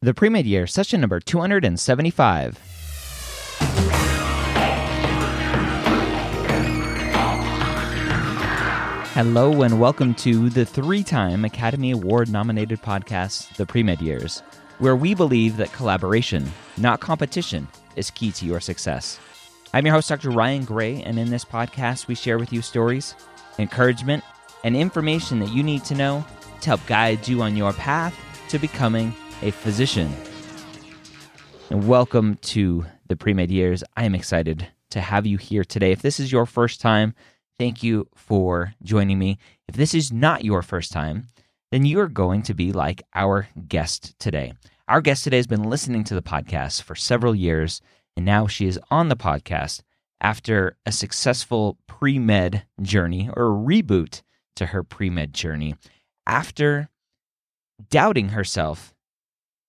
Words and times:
The 0.00 0.14
pre 0.14 0.28
med 0.28 0.46
year, 0.46 0.68
session 0.68 1.00
number 1.00 1.18
275. 1.18 2.56
Hello, 9.12 9.62
and 9.62 9.80
welcome 9.80 10.14
to 10.14 10.50
the 10.50 10.64
three 10.64 11.02
time 11.02 11.44
Academy 11.44 11.90
Award 11.90 12.30
nominated 12.30 12.80
podcast, 12.80 13.56
The 13.56 13.66
Pre 13.66 13.82
Med 13.82 14.00
Years, 14.00 14.44
where 14.78 14.94
we 14.94 15.16
believe 15.16 15.56
that 15.56 15.72
collaboration, 15.72 16.48
not 16.76 17.00
competition, 17.00 17.66
is 17.96 18.12
key 18.12 18.30
to 18.30 18.46
your 18.46 18.60
success. 18.60 19.18
I'm 19.74 19.84
your 19.84 19.96
host, 19.96 20.10
Dr. 20.10 20.30
Ryan 20.30 20.64
Gray, 20.64 21.02
and 21.02 21.18
in 21.18 21.28
this 21.28 21.44
podcast, 21.44 22.06
we 22.06 22.14
share 22.14 22.38
with 22.38 22.52
you 22.52 22.62
stories, 22.62 23.16
encouragement, 23.58 24.22
and 24.62 24.76
information 24.76 25.40
that 25.40 25.50
you 25.50 25.64
need 25.64 25.84
to 25.86 25.96
know 25.96 26.24
to 26.60 26.66
help 26.68 26.86
guide 26.86 27.26
you 27.26 27.42
on 27.42 27.56
your 27.56 27.72
path 27.72 28.16
to 28.48 28.60
becoming 28.60 29.12
a 29.42 29.50
physician. 29.50 30.12
And 31.70 31.86
welcome 31.86 32.36
to 32.36 32.86
the 33.08 33.16
pre 33.16 33.34
med 33.34 33.50
years. 33.50 33.84
I 33.96 34.04
am 34.04 34.14
excited 34.14 34.66
to 34.90 35.00
have 35.00 35.26
you 35.26 35.36
here 35.36 35.64
today. 35.64 35.92
If 35.92 36.02
this 36.02 36.18
is 36.18 36.32
your 36.32 36.46
first 36.46 36.80
time, 36.80 37.14
thank 37.58 37.82
you 37.82 38.08
for 38.14 38.74
joining 38.82 39.18
me. 39.18 39.38
If 39.68 39.76
this 39.76 39.94
is 39.94 40.12
not 40.12 40.44
your 40.44 40.62
first 40.62 40.92
time, 40.92 41.28
then 41.70 41.84
you 41.84 42.00
are 42.00 42.08
going 42.08 42.42
to 42.42 42.54
be 42.54 42.72
like 42.72 43.02
our 43.14 43.48
guest 43.68 44.18
today. 44.18 44.54
Our 44.88 45.00
guest 45.00 45.24
today 45.24 45.36
has 45.36 45.46
been 45.46 45.64
listening 45.64 46.04
to 46.04 46.14
the 46.14 46.22
podcast 46.22 46.82
for 46.82 46.94
several 46.94 47.34
years, 47.34 47.82
and 48.16 48.24
now 48.24 48.46
she 48.46 48.66
is 48.66 48.80
on 48.90 49.08
the 49.08 49.16
podcast 49.16 49.82
after 50.20 50.76
a 50.86 50.92
successful 50.92 51.78
pre 51.86 52.18
med 52.18 52.64
journey 52.80 53.28
or 53.36 53.50
reboot 53.50 54.22
to 54.56 54.66
her 54.66 54.82
pre 54.82 55.10
med 55.10 55.32
journey. 55.32 55.76
After 56.26 56.88
doubting 57.90 58.30
herself 58.30 58.94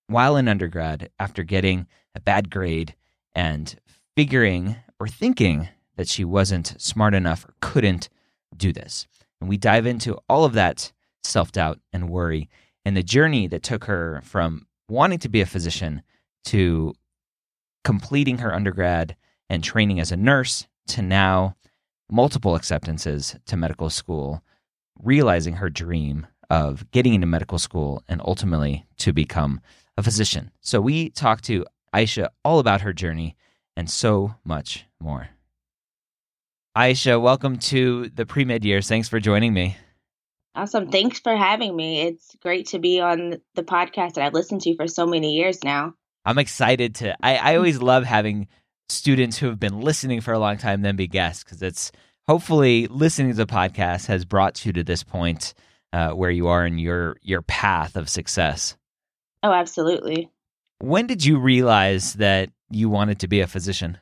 while 0.10 0.36
in 0.36 0.48
undergrad 0.48 1.10
after 1.20 1.44
getting 1.44 1.88
a 2.16 2.20
bad 2.20 2.50
grade 2.50 2.96
and 3.34 3.76
figuring 4.18 4.76
or 5.00 5.08
thinking 5.08 5.70
that 5.96 6.08
she 6.08 6.26
wasn't 6.26 6.74
smart 6.78 7.14
enough 7.14 7.46
or 7.46 7.54
couldn't 7.62 8.10
do 8.56 8.74
this. 8.74 9.08
And 9.40 9.50
we 9.50 9.58
dive 9.58 9.86
into 9.86 10.18
all 10.28 10.46
of 10.46 10.54
that 10.54 10.92
self 11.24 11.52
doubt 11.52 11.80
and 11.94 12.10
worry 12.10 12.50
and 12.86 12.98
the 12.98 13.04
journey 13.04 13.48
that 13.48 13.64
took 13.64 13.86
her 13.86 14.22
from 14.24 14.66
wanting 14.90 15.20
to 15.20 15.30
be 15.30 15.42
a 15.42 15.46
physician 15.46 16.02
to 16.46 16.94
completing 17.84 18.40
her 18.40 18.54
undergrad 18.54 19.16
and 19.50 19.64
training 19.64 20.00
as 20.00 20.12
a 20.12 20.18
nurse 20.18 20.68
to 20.88 21.02
now 21.02 21.56
multiple 22.12 22.56
acceptances 22.56 23.36
to 23.46 23.56
medical 23.56 23.90
school, 23.90 24.44
realizing 25.00 25.56
her 25.56 25.70
dream 25.70 26.26
of 26.50 26.90
getting 26.92 27.14
into 27.14 27.28
medical 27.28 27.60
school 27.60 28.04
and 28.08 28.22
ultimately 28.26 28.86
to 28.98 29.14
become 29.14 29.62
a 30.00 30.04
physician. 30.04 30.50
So 30.62 30.82
we 30.82 31.10
talked 31.10 31.44
to 31.46 31.66
Ayesha 31.94 32.32
all 32.44 32.60
about 32.60 32.82
her 32.82 32.94
journey 32.94 33.36
and 33.76 33.90
so 33.90 34.36
much 34.44 34.86
more. 35.00 35.30
Ayesha, 36.76 37.20
welcome 37.20 37.60
to 37.60 38.10
the 38.10 38.26
pre 38.26 38.46
med 38.46 38.64
years. 38.64 38.88
Thanks 38.88 39.10
for 39.10 39.20
joining 39.20 39.54
me. 39.54 39.78
Awesome. 40.56 40.90
Thanks 40.90 41.20
for 41.20 41.36
having 41.36 41.76
me. 41.76 42.02
It's 42.02 42.36
great 42.42 42.68
to 42.68 42.80
be 42.80 43.00
on 43.00 43.36
the 43.56 43.64
podcast 43.64 44.14
that 44.14 44.26
I've 44.26 44.34
listened 44.34 44.62
to 44.62 44.76
for 44.76 44.88
so 44.88 45.06
many 45.06 45.36
years 45.36 45.64
now. 45.64 45.94
I'm 46.26 46.38
excited 46.38 46.96
to. 46.96 47.16
I, 47.22 47.36
I 47.38 47.56
always 47.56 47.82
love 47.82 48.04
having 48.04 48.48
students 48.88 49.38
who 49.38 49.48
have 49.48 49.60
been 49.60 49.82
listening 49.82 50.22
for 50.22 50.34
a 50.34 50.40
long 50.40 50.58
time 50.58 50.82
then 50.82 50.96
be 50.96 51.08
guests 51.08 51.44
because 51.44 51.62
it's 51.62 51.92
hopefully 52.28 52.88
listening 52.88 53.32
to 53.32 53.38
the 53.38 53.46
podcast 53.46 54.08
has 54.08 54.26
brought 54.26 54.66
you 54.66 54.74
to 54.74 54.84
this 54.84 55.04
point 55.04 55.54
uh, 55.94 56.12
where 56.12 56.32
you 56.32 56.48
are 56.48 56.66
in 56.66 56.78
your 56.80 57.18
your 57.22 57.42
path 57.42 57.96
of 57.96 58.10
success. 58.10 58.76
Oh, 59.44 59.52
absolutely. 59.52 60.30
When 60.80 61.08
did 61.08 61.26
you 61.26 61.40
realize 61.40 62.14
that 62.14 62.50
you 62.70 62.90
wanted 62.90 63.20
to 63.20 63.28
be 63.28 63.42
a 63.42 63.48
physician? 63.48 63.98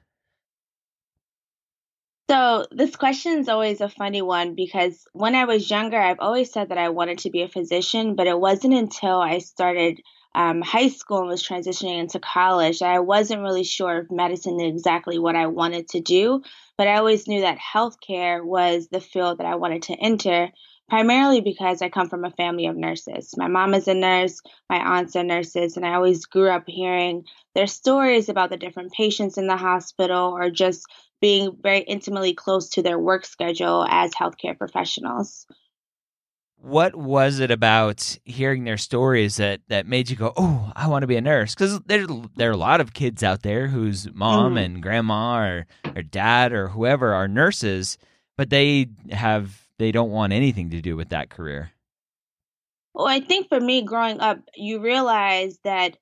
So, 2.30 2.66
this 2.72 2.96
question 2.96 3.40
is 3.40 3.48
always 3.48 3.80
a 3.80 3.88
funny 3.88 4.22
one 4.22 4.54
because 4.54 5.06
when 5.14 5.34
I 5.34 5.46
was 5.46 5.70
younger, 5.70 5.98
I've 5.98 6.20
always 6.20 6.52
said 6.52 6.70
that 6.70 6.78
I 6.78 6.90
wanted 6.90 7.20
to 7.20 7.30
be 7.30 7.42
a 7.42 7.48
physician, 7.48 8.16
but 8.16 8.28
it 8.28 8.38
wasn't 8.38 8.74
until 8.74 9.22
I 9.22 9.38
started 9.38 10.02
um, 10.36 10.62
high 10.62 10.90
school 10.90 11.20
and 11.20 11.28
was 11.28 11.42
transitioning 11.42 12.00
into 12.00 12.20
college 12.20 12.80
that 12.80 12.90
I 12.90 13.00
wasn't 13.00 13.42
really 13.42 13.64
sure 13.64 14.00
if 14.00 14.12
medicine 14.12 14.60
exactly 14.60 15.18
what 15.18 15.36
I 15.36 15.48
wanted 15.48 15.88
to 15.90 16.02
do. 16.02 16.44
But 16.78 16.88
I 16.88 16.98
always 16.98 17.28
knew 17.28 17.42
that 17.42 17.58
healthcare 17.58 18.44
was 18.46 18.88
the 18.90 19.02
field 19.02 19.40
that 19.40 19.48
I 19.48 19.56
wanted 19.56 19.84
to 19.84 19.94
enter 19.94 20.52
primarily 20.90 21.42
because 21.42 21.82
I 21.82 21.90
come 21.90 22.10
from 22.10 22.24
a 22.24 22.32
family 22.32 22.68
of 22.68 22.78
nurses. 22.78 23.36
My 23.38 23.48
mom 23.48 23.74
is 23.74 23.88
a 23.88 23.94
nurse, 23.94 24.42
my 24.70 24.78
aunts 24.78 25.16
are 25.16 25.24
nurses, 25.24 25.76
and 25.76 25.86
I 25.86 25.94
always 25.94 26.26
grew 26.26 26.50
up 26.50 26.64
hearing 26.68 27.26
their 27.56 27.68
stories 27.68 28.30
about 28.30 28.50
the 28.50 28.58
different 28.58 28.94
patients 28.94 29.38
in 29.38 29.48
the 29.48 29.58
hospital 29.58 30.34
or 30.38 30.50
just 30.50 30.86
being 31.20 31.58
very 31.62 31.80
intimately 31.80 32.34
close 32.34 32.70
to 32.70 32.82
their 32.82 33.00
work 33.00 33.26
schedule 33.26 33.86
as 33.90 34.14
healthcare 34.14 34.58
professionals. 34.58 35.46
What 36.60 36.96
was 36.96 37.40
it 37.40 37.52
about 37.52 38.18
hearing 38.26 38.64
their 38.64 38.78
stories 38.78 39.38
that, 39.38 39.62
that 39.68 39.86
made 39.86 40.10
you 40.10 40.16
go, 40.16 40.34
"Oh, 40.36 40.72
I 40.76 40.88
want 40.88 41.04
to 41.04 41.08
be 41.08 41.16
a 41.16 41.22
nurse"? 41.22 41.54
Because 41.54 41.80
there 41.82 42.08
there 42.36 42.50
are 42.50 42.54
a 42.54 42.58
lot 42.58 42.82
of 42.82 42.94
kids 42.94 43.24
out 43.24 43.44
there 43.44 43.68
whose 43.68 44.12
mom 44.12 44.56
mm. 44.56 44.66
and 44.66 44.82
grandma 44.82 45.40
or, 45.40 45.68
or 45.96 46.02
dad 46.02 46.54
or 46.54 46.70
whoever 46.70 47.14
are 47.14 47.28
nurses, 47.28 48.00
but 48.38 48.50
they 48.50 48.88
have 49.12 49.67
they 49.80 49.92
don't 49.92 50.12
want 50.12 50.34
anything 50.34 50.70
to 50.72 50.82
do 50.82 50.96
with 50.96 51.10
that 51.10 51.30
career? 51.30 51.72
Well, 52.94 53.08
I 53.08 53.20
think 53.20 53.50
for 53.50 53.60
me 53.60 53.84
growing 53.84 54.20
up, 54.20 54.40
you 54.56 54.80
realize 54.82 55.60
that 55.64 55.98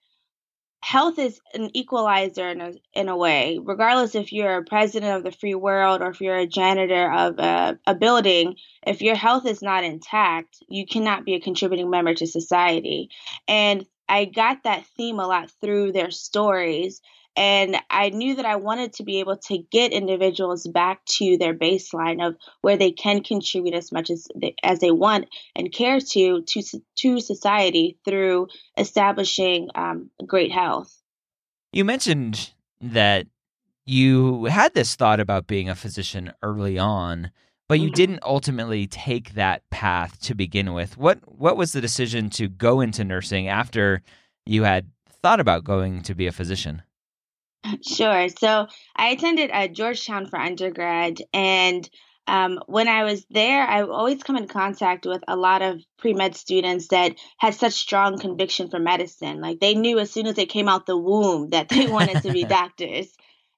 health 0.81 1.17
is 1.17 1.39
an 1.53 1.75
equalizer 1.75 2.47
in 2.49 2.61
a, 2.61 2.71
in 2.93 3.09
a 3.09 3.17
way, 3.17 3.59
regardless 3.61 4.15
if 4.15 4.31
you're 4.31 4.57
a 4.57 4.63
president 4.63 5.17
of 5.17 5.23
the 5.23 5.37
free 5.37 5.55
world 5.55 6.01
or 6.01 6.09
if 6.11 6.21
you're 6.21 6.37
a 6.37 6.47
janitor 6.47 7.11
of 7.11 7.39
a, 7.39 7.79
a 7.87 7.95
building, 7.95 8.55
if 8.85 9.01
your 9.01 9.15
health 9.15 9.45
is 9.45 9.61
not 9.61 9.83
intact, 9.83 10.57
you 10.69 10.85
cannot 10.85 11.25
be 11.25 11.33
a 11.33 11.41
contributing 11.41 11.89
member 11.89 12.13
to 12.13 12.27
society. 12.27 13.09
And 13.47 13.85
I 14.07 14.25
got 14.25 14.63
that 14.63 14.85
theme 14.95 15.19
a 15.19 15.27
lot 15.27 15.51
through 15.59 15.91
their 15.91 16.11
stories 16.11 17.01
and 17.35 17.77
I 17.89 18.09
knew 18.09 18.35
that 18.35 18.45
I 18.45 18.55
wanted 18.55 18.93
to 18.93 19.03
be 19.03 19.19
able 19.19 19.37
to 19.37 19.57
get 19.71 19.91
individuals 19.91 20.67
back 20.67 21.03
to 21.17 21.37
their 21.37 21.53
baseline 21.53 22.25
of 22.25 22.35
where 22.61 22.77
they 22.77 22.91
can 22.91 23.23
contribute 23.23 23.73
as 23.73 23.91
much 23.91 24.09
as 24.09 24.27
they, 24.35 24.55
as 24.63 24.79
they 24.79 24.91
want 24.91 25.27
and 25.55 25.71
care 25.71 25.99
to 25.99 26.41
to 26.41 26.63
to 26.97 27.19
society 27.19 27.97
through 28.05 28.47
establishing 28.77 29.69
um, 29.75 30.09
great 30.25 30.51
health. 30.51 31.01
You 31.73 31.83
mentioned 31.83 32.51
that 32.79 33.27
you 33.85 34.45
had 34.45 34.73
this 34.73 34.95
thought 34.95 35.19
about 35.19 35.47
being 35.47 35.69
a 35.69 35.75
physician 35.75 36.31
early 36.41 36.79
on, 36.79 37.31
but 37.67 37.79
you 37.79 37.87
mm-hmm. 37.87 37.95
didn't 37.95 38.23
ultimately 38.23 38.87
take 38.87 39.33
that 39.33 39.69
path 39.69 40.19
to 40.21 40.35
begin 40.35 40.73
with. 40.73 40.97
What 40.97 41.19
what 41.25 41.57
was 41.57 41.73
the 41.73 41.81
decision 41.81 42.29
to 42.31 42.47
go 42.47 42.79
into 42.79 43.03
nursing 43.03 43.49
after 43.49 44.01
you 44.45 44.63
had 44.63 44.89
thought 45.21 45.39
about 45.39 45.63
going 45.63 46.01
to 46.03 46.15
be 46.15 46.27
a 46.27 46.31
physician? 46.31 46.81
Sure. 47.81 48.27
So 48.29 48.67
I 48.95 49.09
attended 49.09 49.51
uh, 49.51 49.67
Georgetown 49.67 50.27
for 50.27 50.39
undergrad, 50.39 51.21
and 51.33 51.89
um, 52.27 52.59
when 52.65 52.87
I 52.87 53.03
was 53.03 53.25
there, 53.29 53.67
I 53.67 53.83
always 53.83 54.23
come 54.23 54.35
in 54.35 54.47
contact 54.47 55.05
with 55.05 55.23
a 55.27 55.35
lot 55.35 55.61
of 55.61 55.81
pre 55.97 56.13
med 56.13 56.35
students 56.35 56.87
that 56.87 57.15
had 57.37 57.53
such 57.53 57.73
strong 57.73 58.17
conviction 58.17 58.69
for 58.69 58.79
medicine. 58.79 59.41
Like 59.41 59.59
they 59.59 59.75
knew 59.75 59.99
as 59.99 60.11
soon 60.11 60.25
as 60.27 60.35
they 60.35 60.45
came 60.45 60.67
out 60.67 60.85
the 60.85 60.97
womb 60.97 61.49
that 61.49 61.69
they 61.69 61.87
wanted 61.87 62.23
to 62.23 62.31
be 62.31 62.43
doctors. 62.59 63.13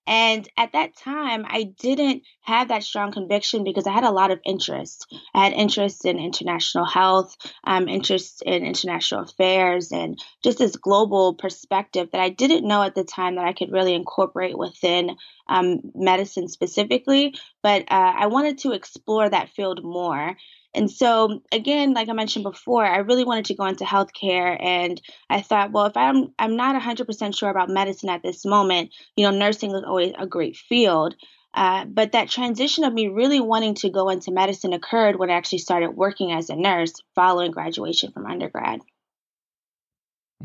And 0.07 0.47
at 0.55 0.71
that 0.71 0.95
time, 0.95 1.45
I 1.45 1.63
didn't 1.63 2.23
have 2.41 2.69
that 2.69 2.83
strong 2.83 3.11
conviction 3.11 3.65
because 3.65 3.85
I 3.85 3.91
had 3.91 4.05
a 4.05 4.11
lot 4.11 4.31
of 4.31 4.39
interest. 4.45 5.13
I 5.33 5.43
had 5.43 5.53
interest 5.53 6.05
in 6.05 6.17
international 6.17 6.85
health, 6.85 7.35
um, 7.65 7.89
interest 7.89 8.41
in 8.41 8.63
international 8.63 9.23
affairs, 9.23 9.91
and 9.91 10.17
just 10.43 10.59
this 10.59 10.77
global 10.77 11.33
perspective 11.33 12.09
that 12.13 12.21
I 12.21 12.29
didn't 12.29 12.65
know 12.65 12.81
at 12.83 12.95
the 12.95 13.03
time 13.03 13.35
that 13.35 13.45
I 13.45 13.51
could 13.51 13.71
really 13.73 13.93
incorporate 13.93 14.57
within 14.57 15.17
um, 15.49 15.81
medicine 15.93 16.47
specifically. 16.47 17.35
But 17.61 17.81
uh, 17.83 18.13
I 18.17 18.27
wanted 18.27 18.59
to 18.59 18.71
explore 18.71 19.29
that 19.29 19.49
field 19.49 19.83
more. 19.83 20.37
And 20.77 20.91
so, 20.91 21.41
again, 21.51 21.95
like 21.95 22.07
I 22.07 22.13
mentioned 22.13 22.43
before, 22.43 22.85
I 22.85 22.97
really 22.97 23.23
wanted 23.23 23.45
to 23.45 23.55
go 23.55 23.65
into 23.65 23.83
healthcare, 23.83 24.61
and 24.63 25.01
I 25.27 25.41
thought, 25.41 25.71
well, 25.71 25.87
if 25.87 25.97
I'm 25.97 26.33
I'm 26.37 26.55
not 26.55 26.79
100% 26.79 27.35
sure 27.35 27.49
about 27.49 27.69
medicine 27.69 28.09
at 28.09 28.21
this 28.21 28.45
moment, 28.45 28.93
you 29.15 29.25
know, 29.25 29.35
nursing 29.35 29.71
is 29.71 29.83
always 29.83 30.13
a 30.19 30.27
great 30.27 30.55
field. 30.55 31.15
Uh, 31.55 31.85
but 31.85 32.11
that 32.11 32.29
transition 32.29 32.83
of 32.83 32.93
me 32.93 33.07
really 33.07 33.39
wanting 33.39 33.73
to 33.73 33.89
go 33.89 34.09
into 34.09 34.31
medicine 34.31 34.73
occurred 34.73 35.17
when 35.17 35.31
I 35.31 35.33
actually 35.33 35.57
started 35.57 35.91
working 35.91 36.31
as 36.31 36.51
a 36.51 36.55
nurse 36.55 36.93
following 37.15 37.49
graduation 37.49 38.11
from 38.11 38.27
undergrad. 38.27 38.81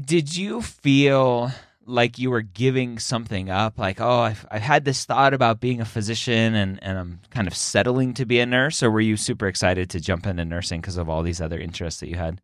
Did 0.03 0.35
you 0.35 0.63
feel 0.63 1.53
like 1.87 2.19
you 2.19 2.31
were 2.31 2.43
giving 2.43 2.99
something 2.99 3.51
up 3.51 3.79
like 3.79 4.01
oh 4.01 4.21
I've, 4.21 4.47
I've 4.51 4.63
had 4.63 4.85
this 4.85 5.05
thought 5.05 5.35
about 5.35 5.61
being 5.61 5.81
a 5.81 5.85
physician 5.85 6.55
and, 6.55 6.79
and 6.83 6.99
i'm 6.99 7.21
kind 7.31 7.49
of 7.49 7.57
settling 7.57 8.15
to 8.15 8.25
be 8.25 8.41
a 8.41 8.47
nurse 8.47 8.83
or 8.83 8.91
were 8.91 9.01
you 9.01 9.17
super 9.17 9.47
excited 9.47 9.91
to 9.91 10.01
jump 10.01 10.27
into 10.27 10.45
nursing 10.45 10.81
because 10.81 10.97
of 10.97 11.09
all 11.09 11.23
these 11.23 11.41
other 11.41 11.59
interests 11.59 12.01
that 12.01 12.09
you 12.09 12.17
had 12.17 12.41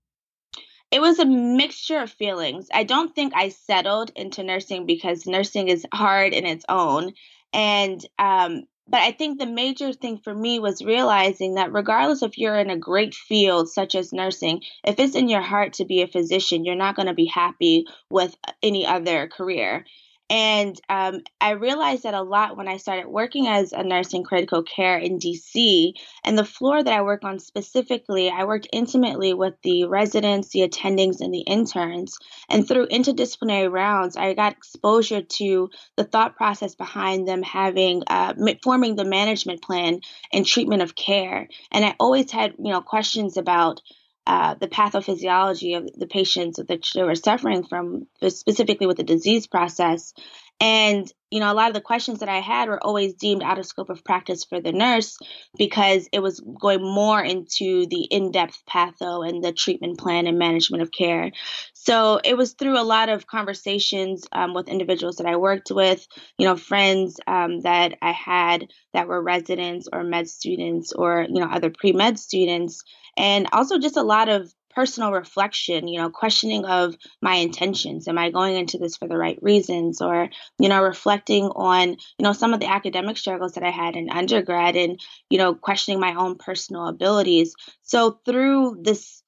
it 0.90 1.00
was 1.00 1.18
a 1.18 1.26
mixture 1.26 1.98
of 1.98 2.10
feelings. 2.10 2.68
I 2.72 2.84
don't 2.84 3.14
think 3.14 3.34
I 3.36 3.50
settled 3.50 4.10
into 4.16 4.42
nursing 4.42 4.86
because 4.86 5.26
nursing 5.26 5.68
is 5.68 5.86
hard 5.92 6.32
in 6.32 6.46
its 6.46 6.64
own. 6.68 7.12
And 7.52 8.04
um, 8.18 8.64
but 8.88 9.00
I 9.00 9.12
think 9.12 9.38
the 9.38 9.46
major 9.46 9.92
thing 9.92 10.18
for 10.18 10.34
me 10.34 10.58
was 10.58 10.84
realizing 10.84 11.54
that 11.54 11.72
regardless 11.72 12.22
if 12.22 12.38
you're 12.38 12.58
in 12.58 12.70
a 12.70 12.78
great 12.78 13.14
field 13.14 13.68
such 13.68 13.94
as 13.94 14.12
nursing, 14.12 14.62
if 14.84 14.98
it's 14.98 15.14
in 15.14 15.28
your 15.28 15.42
heart 15.42 15.74
to 15.74 15.84
be 15.84 16.02
a 16.02 16.06
physician, 16.06 16.64
you're 16.64 16.74
not 16.74 16.96
going 16.96 17.08
to 17.08 17.14
be 17.14 17.26
happy 17.26 17.86
with 18.10 18.34
any 18.62 18.86
other 18.86 19.28
career. 19.28 19.84
And 20.30 20.78
um, 20.90 21.22
I 21.40 21.52
realized 21.52 22.02
that 22.02 22.12
a 22.12 22.22
lot 22.22 22.56
when 22.56 22.68
I 22.68 22.76
started 22.76 23.08
working 23.08 23.46
as 23.46 23.72
a 23.72 23.82
nurse 23.82 24.12
in 24.12 24.24
critical 24.24 24.62
care 24.62 24.98
in 24.98 25.18
DC. 25.18 25.92
And 26.22 26.36
the 26.36 26.44
floor 26.44 26.82
that 26.82 26.92
I 26.92 27.00
work 27.00 27.24
on 27.24 27.38
specifically, 27.38 28.28
I 28.28 28.44
worked 28.44 28.68
intimately 28.70 29.32
with 29.32 29.54
the 29.62 29.86
residents, 29.86 30.50
the 30.50 30.68
attendings, 30.68 31.20
and 31.20 31.32
the 31.32 31.40
interns. 31.40 32.18
And 32.50 32.68
through 32.68 32.88
interdisciplinary 32.88 33.72
rounds, 33.72 34.16
I 34.18 34.34
got 34.34 34.52
exposure 34.52 35.22
to 35.22 35.70
the 35.96 36.04
thought 36.04 36.36
process 36.36 36.74
behind 36.74 37.26
them 37.26 37.42
having, 37.42 38.02
uh, 38.06 38.34
forming 38.62 38.96
the 38.96 39.06
management 39.06 39.62
plan 39.62 40.00
and 40.30 40.44
treatment 40.44 40.82
of 40.82 40.94
care. 40.94 41.48
And 41.72 41.86
I 41.86 41.94
always 41.98 42.30
had, 42.30 42.54
you 42.58 42.70
know, 42.70 42.82
questions 42.82 43.38
about 43.38 43.80
uh, 44.28 44.54
the 44.60 44.68
pathophysiology 44.68 45.74
of 45.74 45.88
the 45.98 46.06
patients 46.06 46.58
that 46.58 46.68
they 46.94 47.02
were 47.02 47.14
suffering 47.14 47.64
from, 47.64 48.06
specifically 48.28 48.86
with 48.86 48.98
the 48.98 49.02
disease 49.02 49.46
process. 49.46 50.12
And, 50.60 51.10
you 51.30 51.40
know, 51.40 51.50
a 51.50 51.54
lot 51.54 51.68
of 51.68 51.74
the 51.74 51.80
questions 51.80 52.18
that 52.18 52.28
I 52.28 52.40
had 52.40 52.68
were 52.68 52.84
always 52.84 53.14
deemed 53.14 53.42
out 53.42 53.58
of 53.58 53.64
scope 53.64 53.88
of 53.88 54.04
practice 54.04 54.44
for 54.44 54.60
the 54.60 54.72
nurse 54.72 55.16
because 55.56 56.08
it 56.12 56.18
was 56.18 56.40
going 56.40 56.82
more 56.82 57.22
into 57.22 57.86
the 57.86 58.02
in 58.10 58.30
depth 58.30 58.60
patho 58.68 59.26
and 59.26 59.42
the 59.42 59.52
treatment 59.52 59.98
plan 59.98 60.26
and 60.26 60.38
management 60.38 60.82
of 60.82 60.90
care. 60.92 61.30
So 61.72 62.20
it 62.22 62.36
was 62.36 62.52
through 62.52 62.78
a 62.78 62.82
lot 62.82 63.08
of 63.08 63.26
conversations 63.26 64.26
um, 64.32 64.52
with 64.52 64.68
individuals 64.68 65.16
that 65.16 65.26
I 65.26 65.36
worked 65.36 65.70
with, 65.70 66.06
you 66.36 66.46
know, 66.46 66.56
friends 66.56 67.18
um, 67.26 67.60
that 67.60 67.94
I 68.02 68.12
had 68.12 68.66
that 68.92 69.08
were 69.08 69.22
residents 69.22 69.88
or 69.90 70.02
med 70.02 70.28
students 70.28 70.92
or, 70.92 71.24
you 71.30 71.40
know, 71.40 71.48
other 71.48 71.70
pre 71.70 71.92
med 71.92 72.18
students 72.18 72.82
and 73.18 73.48
also 73.52 73.78
just 73.78 73.96
a 73.96 74.02
lot 74.02 74.28
of 74.28 74.52
personal 74.70 75.10
reflection, 75.10 75.88
you 75.88 75.98
know, 75.98 76.08
questioning 76.08 76.64
of 76.64 76.94
my 77.20 77.34
intentions. 77.34 78.06
Am 78.06 78.16
I 78.16 78.30
going 78.30 78.54
into 78.54 78.78
this 78.78 78.96
for 78.96 79.08
the 79.08 79.16
right 79.16 79.38
reasons? 79.42 80.00
Or, 80.00 80.28
you 80.60 80.68
know, 80.68 80.82
reflecting 80.82 81.46
on, 81.46 81.90
you 81.90 82.22
know, 82.22 82.32
some 82.32 82.54
of 82.54 82.60
the 82.60 82.70
academic 82.70 83.18
struggles 83.18 83.54
that 83.54 83.64
I 83.64 83.70
had 83.70 83.96
in 83.96 84.08
undergrad 84.08 84.76
and, 84.76 85.00
you 85.30 85.38
know, 85.38 85.54
questioning 85.54 86.00
my 86.00 86.14
own 86.14 86.36
personal 86.36 86.86
abilities. 86.86 87.56
So 87.82 88.20
through 88.24 88.78
this 88.82 89.22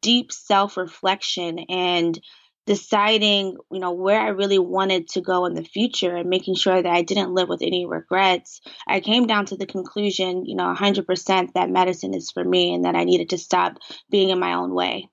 deep 0.00 0.32
self 0.32 0.78
reflection 0.78 1.58
and 1.68 2.18
deciding, 2.66 3.56
you 3.70 3.80
know, 3.80 3.92
where 3.92 4.20
I 4.20 4.28
really 4.28 4.58
wanted 4.58 5.08
to 5.10 5.20
go 5.20 5.46
in 5.46 5.54
the 5.54 5.64
future 5.64 6.14
and 6.14 6.30
making 6.30 6.54
sure 6.54 6.80
that 6.80 6.92
I 6.92 7.02
didn't 7.02 7.34
live 7.34 7.48
with 7.48 7.62
any 7.62 7.86
regrets, 7.86 8.60
I 8.86 9.00
came 9.00 9.26
down 9.26 9.46
to 9.46 9.56
the 9.56 9.66
conclusion, 9.66 10.46
you 10.46 10.56
know, 10.56 10.72
100% 10.74 11.52
that 11.52 11.70
medicine 11.70 12.14
is 12.14 12.30
for 12.30 12.44
me 12.44 12.74
and 12.74 12.84
that 12.84 12.94
I 12.94 13.04
needed 13.04 13.30
to 13.30 13.38
stop 13.38 13.78
being 14.10 14.30
in 14.30 14.38
my 14.38 14.54
own 14.54 14.74
way. 14.74 15.08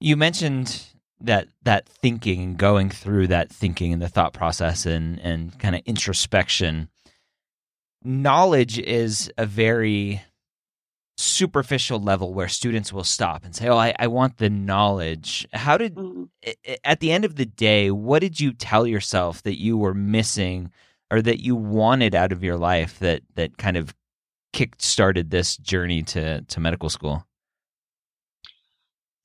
You 0.00 0.16
mentioned 0.16 0.82
that 1.20 1.48
that 1.62 1.88
thinking 1.88 2.42
and 2.42 2.58
going 2.58 2.90
through 2.90 3.28
that 3.28 3.50
thinking 3.50 3.92
and 3.92 4.02
the 4.02 4.08
thought 4.08 4.34
process 4.34 4.84
and 4.84 5.18
and 5.20 5.58
kind 5.58 5.74
of 5.74 5.80
introspection 5.86 6.90
knowledge 8.04 8.78
is 8.78 9.30
a 9.36 9.46
very 9.46 10.22
superficial 11.16 11.98
level 11.98 12.34
where 12.34 12.48
students 12.48 12.92
will 12.92 13.04
stop 13.04 13.44
and 13.44 13.54
say, 13.54 13.68
Oh, 13.68 13.76
I, 13.76 13.94
I 13.98 14.06
want 14.06 14.36
the 14.36 14.50
knowledge. 14.50 15.46
How 15.52 15.78
did, 15.78 15.94
mm-hmm. 15.94 16.24
at 16.84 17.00
the 17.00 17.12
end 17.12 17.24
of 17.24 17.36
the 17.36 17.46
day, 17.46 17.90
what 17.90 18.20
did 18.20 18.38
you 18.38 18.52
tell 18.52 18.86
yourself 18.86 19.42
that 19.42 19.60
you 19.60 19.78
were 19.78 19.94
missing 19.94 20.70
or 21.10 21.22
that 21.22 21.42
you 21.42 21.56
wanted 21.56 22.14
out 22.14 22.32
of 22.32 22.44
your 22.44 22.56
life 22.56 22.98
that, 22.98 23.22
that 23.34 23.56
kind 23.56 23.76
of 23.76 23.94
kick 24.52 24.74
started 24.78 25.30
this 25.30 25.56
journey 25.56 26.02
to, 26.02 26.42
to 26.42 26.60
medical 26.60 26.90
school? 26.90 27.26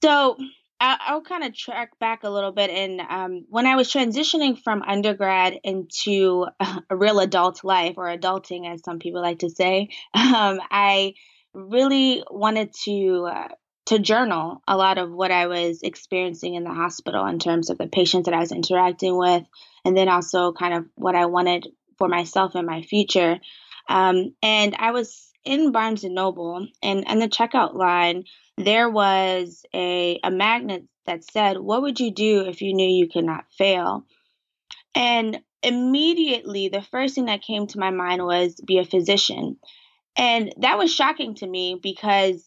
So 0.03 0.37
I'll, 0.81 1.21
kind 1.21 1.43
of 1.43 1.55
track 1.55 1.99
back 1.99 2.23
a 2.23 2.29
little 2.29 2.51
bit. 2.51 2.71
And 2.71 3.01
um, 3.01 3.45
when 3.49 3.67
I 3.67 3.75
was 3.75 3.91
transitioning 3.91 4.57
from 4.57 4.81
undergrad 4.81 5.59
into 5.63 6.47
a 6.89 6.95
real 6.95 7.19
adult 7.19 7.63
life 7.63 7.95
or 7.97 8.05
adulting, 8.05 8.71
as 8.71 8.81
some 8.83 8.97
people 8.97 9.21
like 9.21 9.39
to 9.39 9.49
say, 9.49 9.89
um, 10.13 10.59
I 10.71 11.13
really 11.53 12.23
wanted 12.29 12.73
to 12.85 13.27
uh, 13.31 13.47
to 13.87 13.99
journal 13.99 14.61
a 14.67 14.77
lot 14.77 14.97
of 14.97 15.11
what 15.11 15.31
I 15.31 15.47
was 15.47 15.81
experiencing 15.81 16.55
in 16.55 16.63
the 16.63 16.73
hospital 16.73 17.25
in 17.25 17.39
terms 17.39 17.69
of 17.69 17.77
the 17.77 17.87
patients 17.87 18.25
that 18.25 18.33
I 18.33 18.39
was 18.39 18.51
interacting 18.51 19.17
with, 19.17 19.43
and 19.83 19.97
then 19.97 20.07
also 20.07 20.53
kind 20.53 20.73
of 20.73 20.85
what 20.95 21.15
I 21.15 21.25
wanted 21.25 21.67
for 21.97 22.07
myself 22.07 22.55
in 22.55 22.65
my 22.65 22.81
future. 22.81 23.39
Um, 23.89 24.35
and 24.41 24.75
I 24.77 24.91
was 24.91 25.31
in 25.43 25.71
Barnes 25.71 26.03
and 26.03 26.15
Noble, 26.15 26.67
and 26.83 27.03
in 27.09 27.19
the 27.19 27.27
checkout 27.27 27.73
line, 27.73 28.25
there 28.57 28.89
was 28.89 29.65
a, 29.73 30.19
a 30.23 30.31
magnet 30.31 30.83
that 31.05 31.23
said, 31.23 31.57
What 31.57 31.81
would 31.81 31.99
you 31.99 32.11
do 32.11 32.45
if 32.47 32.61
you 32.61 32.73
knew 32.73 32.87
you 32.87 33.09
could 33.09 33.25
not 33.25 33.45
fail? 33.57 34.05
And 34.93 35.41
immediately, 35.63 36.69
the 36.69 36.81
first 36.81 37.15
thing 37.15 37.25
that 37.25 37.41
came 37.41 37.67
to 37.67 37.79
my 37.79 37.91
mind 37.91 38.23
was 38.23 38.55
be 38.55 38.77
a 38.77 38.85
physician. 38.85 39.57
And 40.15 40.53
that 40.57 40.77
was 40.77 40.93
shocking 40.93 41.35
to 41.35 41.47
me 41.47 41.79
because 41.81 42.45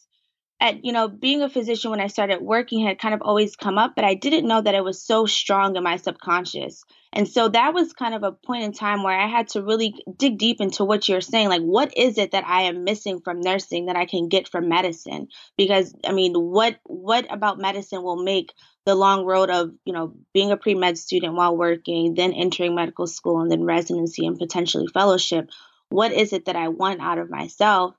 at 0.61 0.84
you 0.84 0.93
know 0.93 1.08
being 1.08 1.43
a 1.43 1.49
physician 1.49 1.90
when 1.90 2.00
I 2.00 2.06
started 2.06 2.40
working 2.40 2.87
had 2.87 2.99
kind 2.99 3.14
of 3.14 3.22
always 3.22 3.56
come 3.56 3.76
up, 3.76 3.94
but 3.96 4.05
I 4.05 4.14
didn't 4.14 4.46
know 4.46 4.61
that 4.61 4.75
it 4.75 4.84
was 4.84 5.02
so 5.02 5.26
strong 5.26 5.76
in 5.76 5.82
my 5.82 5.96
subconscious. 5.96 6.84
And 7.12 7.28
so 7.28 7.49
that 7.49 7.75
was 7.75 7.93
kind 7.93 8.14
of 8.14 8.22
a 8.22 8.32
point 8.32 8.64
in 8.64 8.72
time 8.72 9.02
where 9.02 9.19
I 9.19 9.28
had 9.28 9.49
to 9.50 9.62
really 9.62 9.94
dig 10.16 10.38
deep 10.38 10.61
into 10.61 10.84
what 10.84 11.08
you're 11.08 11.20
saying. 11.20 11.49
Like, 11.49 11.62
what 11.62 11.96
is 11.96 12.19
it 12.19 12.32
that 12.32 12.46
I 12.46 12.62
am 12.62 12.82
missing 12.82 13.20
from 13.20 13.40
nursing 13.40 13.87
that 13.87 13.96
I 13.96 14.06
can 14.06 14.28
get 14.28 14.49
from 14.49 14.69
medicine? 14.69 15.28
Because 15.56 15.94
I 16.06 16.12
mean, 16.12 16.34
what 16.34 16.76
what 16.84 17.26
about 17.32 17.58
medicine 17.58 18.02
will 18.02 18.22
make 18.22 18.52
the 18.87 18.94
long 18.94 19.25
road 19.25 19.50
of 19.50 19.72
you 19.84 19.93
know 19.93 20.14
being 20.32 20.50
a 20.50 20.56
pre 20.56 20.75
med 20.75 20.99
student 20.99 21.34
while 21.34 21.56
working, 21.56 22.14
then 22.14 22.32
entering 22.32 22.75
medical 22.75 23.06
school, 23.06 23.40
and 23.40 23.50
then 23.50 23.64
residency 23.64 24.26
and 24.26 24.38
potentially 24.38 24.87
fellowship? 24.87 25.50
What 25.94 26.11
is 26.12 26.32
it 26.32 26.46
that 26.46 26.56
I 26.56 26.69
want 26.69 27.00
out 27.00 27.19
of 27.19 27.31
myself? 27.31 27.94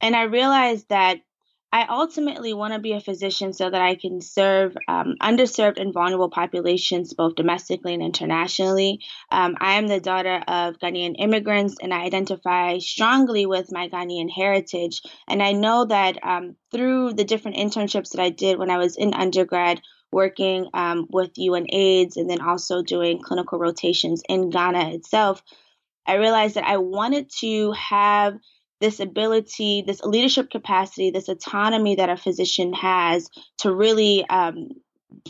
And 0.00 0.14
I 0.14 0.22
realized 0.22 0.88
that 0.90 1.18
I 1.72 1.86
ultimately 1.90 2.54
want 2.54 2.72
to 2.72 2.78
be 2.78 2.92
a 2.92 3.00
physician 3.00 3.52
so 3.52 3.68
that 3.68 3.82
I 3.82 3.96
can 3.96 4.20
serve 4.20 4.76
um, 4.86 5.16
underserved 5.20 5.80
and 5.80 5.92
vulnerable 5.92 6.30
populations 6.30 7.12
both 7.12 7.34
domestically 7.34 7.94
and 7.94 8.04
internationally. 8.04 9.00
Um, 9.32 9.56
I 9.58 9.74
am 9.74 9.88
the 9.88 9.98
daughter 9.98 10.44
of 10.46 10.78
Ghanaian 10.78 11.16
immigrants 11.18 11.74
and 11.82 11.92
I 11.92 12.04
identify 12.04 12.78
strongly 12.78 13.46
with 13.46 13.72
my 13.72 13.88
Ghanaian 13.88 14.30
heritage. 14.30 15.02
And 15.26 15.42
I 15.42 15.50
know 15.50 15.86
that 15.86 16.24
um, 16.24 16.54
through 16.70 17.14
the 17.14 17.24
different 17.24 17.56
internships 17.56 18.10
that 18.10 18.22
I 18.22 18.30
did 18.30 18.60
when 18.60 18.70
I 18.70 18.78
was 18.78 18.96
in 18.96 19.12
undergrad, 19.12 19.80
working 20.12 20.68
um, 20.72 21.08
with 21.10 21.34
UNAIDS 21.34 22.16
and 22.16 22.30
then 22.30 22.40
also 22.40 22.84
doing 22.84 23.20
clinical 23.20 23.58
rotations 23.58 24.22
in 24.28 24.50
Ghana 24.50 24.94
itself, 24.94 25.42
I 26.06 26.14
realized 26.14 26.56
that 26.56 26.64
I 26.64 26.78
wanted 26.78 27.30
to 27.40 27.72
have 27.72 28.34
this 28.80 29.00
ability, 29.00 29.84
this 29.86 30.02
leadership 30.02 30.50
capacity, 30.50 31.10
this 31.10 31.28
autonomy 31.28 31.96
that 31.96 32.10
a 32.10 32.16
physician 32.16 32.72
has 32.74 33.28
to 33.58 33.74
really 33.74 34.26
um, 34.28 34.68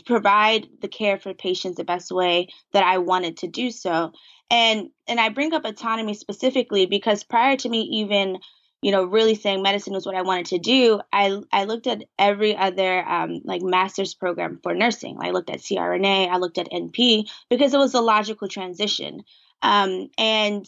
provide 0.05 0.67
the 0.81 0.87
care 0.87 1.17
for 1.17 1.33
patients 1.33 1.77
the 1.77 1.83
best 1.83 2.11
way 2.11 2.49
that 2.73 2.83
I 2.83 2.97
wanted 2.97 3.37
to 3.37 3.47
do 3.47 3.71
so. 3.71 4.11
And 4.49 4.89
and 5.07 5.19
I 5.19 5.29
bring 5.29 5.53
up 5.53 5.65
autonomy 5.65 6.13
specifically 6.13 6.85
because 6.85 7.23
prior 7.23 7.57
to 7.57 7.69
me 7.69 7.81
even 7.93 8.39
you 8.81 8.91
know 8.91 9.05
really 9.05 9.35
saying 9.35 9.61
medicine 9.61 9.93
was 9.93 10.05
what 10.05 10.15
I 10.15 10.21
wanted 10.21 10.47
to 10.47 10.59
do, 10.59 11.01
I 11.11 11.41
I 11.51 11.65
looked 11.65 11.87
at 11.87 12.03
every 12.19 12.55
other 12.55 13.07
um, 13.07 13.41
like 13.43 13.61
master's 13.61 14.13
program 14.13 14.59
for 14.61 14.73
nursing. 14.73 15.17
I 15.19 15.31
looked 15.31 15.49
at 15.49 15.59
CRNA, 15.59 16.29
I 16.29 16.37
looked 16.37 16.57
at 16.57 16.71
NP 16.71 17.29
because 17.49 17.73
it 17.73 17.77
was 17.77 17.93
a 17.93 18.01
logical 18.01 18.47
transition. 18.47 19.23
Um, 19.61 20.09
and 20.17 20.67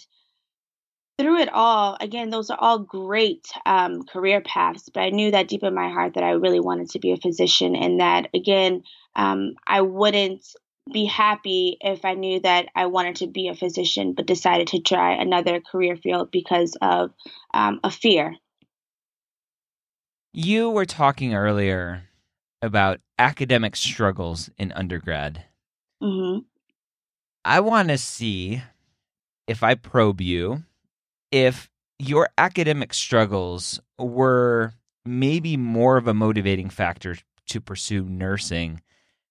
through 1.18 1.40
it 1.40 1.50
all, 1.52 1.98
again, 2.00 2.30
those 2.30 2.50
are 2.50 2.58
all 2.60 2.80
great 2.80 3.48
um, 3.66 4.04
career 4.04 4.42
paths, 4.42 4.90
but 4.94 5.02
I 5.02 5.10
knew 5.10 5.32
that 5.32 5.48
deep 5.48 5.64
in 5.64 5.74
my 5.74 5.90
heart 5.90 6.14
that 6.14 6.24
I 6.24 6.32
really 6.32 6.60
wanted 6.60 6.92
to 6.92 7.00
be 7.00 7.12
a 7.12 7.18
physician 7.18 7.76
and 7.76 8.00
that, 8.00 8.30
again, 8.36 8.84
um, 9.16 9.56
I 9.66 9.82
wouldn't 9.82 10.46
be 10.92 11.06
happy 11.06 11.78
if 11.82 12.06
I 12.06 12.14
knew 12.14 12.40
that 12.42 12.68
I 12.76 12.88
wanted 12.88 13.18
to 13.18 13.28
be 13.28 13.48
a 13.48 13.56
physician 13.56 14.14
but 14.14 14.26
decided 14.26 14.68
to 14.70 14.82
try 14.82 15.14
another 15.14 15.62
career 15.62 15.96
field 15.96 16.32
because 16.32 16.78
of 16.82 17.12
um, 17.54 17.80
a 17.84 17.92
fear. 17.92 18.36
You 20.34 20.70
were 20.70 20.86
talking 20.86 21.34
earlier 21.34 22.04
about 22.62 23.00
academic 23.18 23.76
struggles 23.76 24.50
in 24.58 24.72
undergrad. 24.72 25.44
Mm-hmm. 26.02 26.40
I 27.46 27.60
want 27.60 27.90
to 27.90 27.98
see 27.98 28.62
if 29.48 29.64
I 29.64 29.76
probe 29.76 30.22
you, 30.22 30.64
if 31.32 31.70
your 32.00 32.30
academic 32.38 32.94
struggles 32.94 33.80
were 33.98 34.74
maybe 35.06 35.58
more 35.58 35.98
of 35.98 36.08
a 36.08 36.14
motivating 36.14 36.70
factor 36.70 37.18
to 37.48 37.62
pursue 37.62 38.04
nursing 38.04 38.82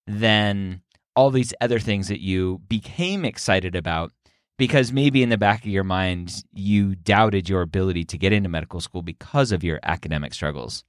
than 0.06 0.82
all 1.16 1.30
these 1.30 1.54
other 1.60 1.78
things 1.80 2.08
that 2.08 2.20
you 2.20 2.60
became 2.68 3.24
excited 3.24 3.74
about 3.74 4.12
because 4.58 4.92
maybe 4.92 5.22
in 5.22 5.28
the 5.28 5.38
back 5.38 5.60
of 5.60 5.70
your 5.70 5.84
mind 5.84 6.44
you 6.52 6.94
doubted 6.94 7.48
your 7.48 7.62
ability 7.62 8.04
to 8.04 8.18
get 8.18 8.32
into 8.32 8.48
medical 8.48 8.80
school 8.80 9.02
because 9.02 9.50
of 9.50 9.64
your 9.64 9.80
academic 9.82 10.34
struggles 10.34 10.84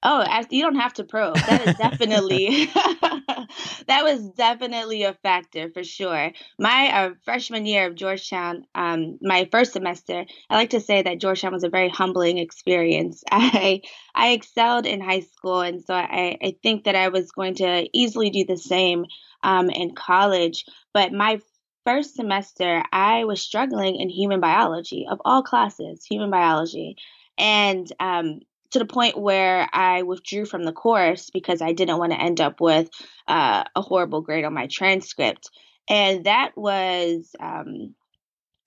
Oh, 0.00 0.24
you 0.50 0.62
don't 0.62 0.76
have 0.76 0.94
to 0.94 1.04
probe. 1.04 1.34
That 1.34 1.66
is 1.66 1.76
definitely 1.76 2.66
that 3.86 4.04
was 4.04 4.30
definitely 4.30 5.02
a 5.02 5.14
factor 5.14 5.70
for 5.70 5.82
sure. 5.82 6.30
My 6.56 6.90
uh, 6.92 7.10
freshman 7.24 7.66
year 7.66 7.88
of 7.88 7.96
Georgetown, 7.96 8.64
um, 8.76 9.18
my 9.20 9.48
first 9.50 9.72
semester, 9.72 10.24
I 10.48 10.54
like 10.54 10.70
to 10.70 10.80
say 10.80 11.02
that 11.02 11.20
Georgetown 11.20 11.52
was 11.52 11.64
a 11.64 11.68
very 11.68 11.88
humbling 11.88 12.38
experience. 12.38 13.24
I 13.32 13.82
I 14.14 14.30
excelled 14.30 14.86
in 14.86 15.00
high 15.00 15.20
school, 15.20 15.62
and 15.62 15.82
so 15.84 15.94
I, 15.94 16.38
I 16.40 16.54
think 16.62 16.84
that 16.84 16.94
I 16.94 17.08
was 17.08 17.32
going 17.32 17.56
to 17.56 17.88
easily 17.92 18.30
do 18.30 18.44
the 18.44 18.56
same 18.56 19.04
um, 19.42 19.68
in 19.68 19.96
college. 19.96 20.64
But 20.94 21.12
my 21.12 21.40
first 21.84 22.14
semester, 22.14 22.84
I 22.92 23.24
was 23.24 23.40
struggling 23.40 23.96
in 23.96 24.10
human 24.10 24.38
biology 24.40 25.06
of 25.10 25.20
all 25.24 25.42
classes, 25.42 26.04
human 26.04 26.30
biology. 26.30 26.96
And 27.36 27.90
um, 28.00 28.40
to 28.70 28.78
the 28.78 28.84
point 28.86 29.18
where 29.18 29.68
I 29.72 30.02
withdrew 30.02 30.44
from 30.44 30.64
the 30.64 30.72
course 30.72 31.30
because 31.30 31.62
I 31.62 31.72
didn't 31.72 31.98
want 31.98 32.12
to 32.12 32.20
end 32.20 32.40
up 32.40 32.60
with 32.60 32.90
uh, 33.26 33.64
a 33.74 33.80
horrible 33.80 34.20
grade 34.20 34.44
on 34.44 34.54
my 34.54 34.66
transcript. 34.70 35.50
And 35.88 36.24
that 36.24 36.52
was 36.56 37.34
um, 37.40 37.94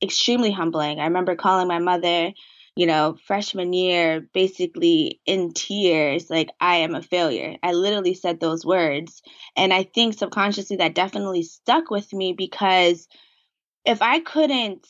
extremely 0.01 0.51
humbling. 0.51 0.99
I 0.99 1.05
remember 1.05 1.35
calling 1.35 1.67
my 1.67 1.79
mother, 1.79 2.31
you 2.75 2.87
know, 2.87 3.17
freshman 3.27 3.73
year, 3.73 4.27
basically 4.33 5.21
in 5.25 5.53
tears, 5.53 6.29
like, 6.29 6.49
I 6.59 6.77
am 6.77 6.95
a 6.95 7.03
failure. 7.03 7.57
I 7.61 7.73
literally 7.73 8.15
said 8.15 8.39
those 8.39 8.65
words. 8.65 9.21
And 9.55 9.71
I 9.71 9.83
think 9.83 10.15
subconsciously 10.15 10.77
that 10.77 10.95
definitely 10.95 11.43
stuck 11.43 11.91
with 11.91 12.11
me 12.11 12.33
because 12.33 13.07
if 13.85 14.01
I 14.01 14.19
couldn't, 14.19 14.87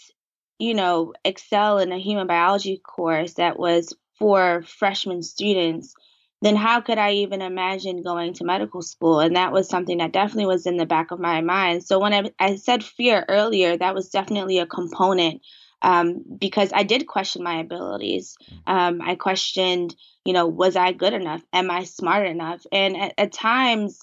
you 0.57 0.73
know, 0.73 1.13
excel 1.25 1.79
in 1.79 1.91
a 1.91 1.97
human 1.97 2.27
biology 2.27 2.77
course 2.77 3.33
that 3.33 3.57
was 3.59 3.93
for 4.21 4.61
freshman 4.67 5.23
students, 5.23 5.95
then 6.43 6.55
how 6.55 6.79
could 6.79 6.99
I 6.99 7.13
even 7.13 7.41
imagine 7.41 8.03
going 8.03 8.35
to 8.35 8.43
medical 8.43 8.83
school? 8.83 9.19
And 9.19 9.35
that 9.35 9.51
was 9.51 9.67
something 9.67 9.97
that 9.97 10.13
definitely 10.13 10.45
was 10.45 10.67
in 10.67 10.77
the 10.77 10.85
back 10.85 11.09
of 11.09 11.19
my 11.19 11.41
mind. 11.41 11.83
So 11.83 11.97
when 11.97 12.13
I, 12.13 12.29
I 12.39 12.55
said 12.57 12.83
fear 12.83 13.25
earlier, 13.27 13.75
that 13.75 13.95
was 13.95 14.09
definitely 14.09 14.59
a 14.59 14.67
component 14.67 15.41
um, 15.81 16.23
because 16.37 16.69
I 16.71 16.83
did 16.83 17.07
question 17.07 17.43
my 17.43 17.61
abilities. 17.61 18.37
Um, 18.67 19.01
I 19.01 19.15
questioned, 19.15 19.95
you 20.23 20.33
know, 20.33 20.45
was 20.45 20.75
I 20.75 20.91
good 20.91 21.13
enough? 21.13 21.41
Am 21.51 21.71
I 21.71 21.85
smart 21.85 22.27
enough? 22.27 22.61
And 22.71 22.95
at, 22.95 23.13
at 23.17 23.33
times, 23.33 24.01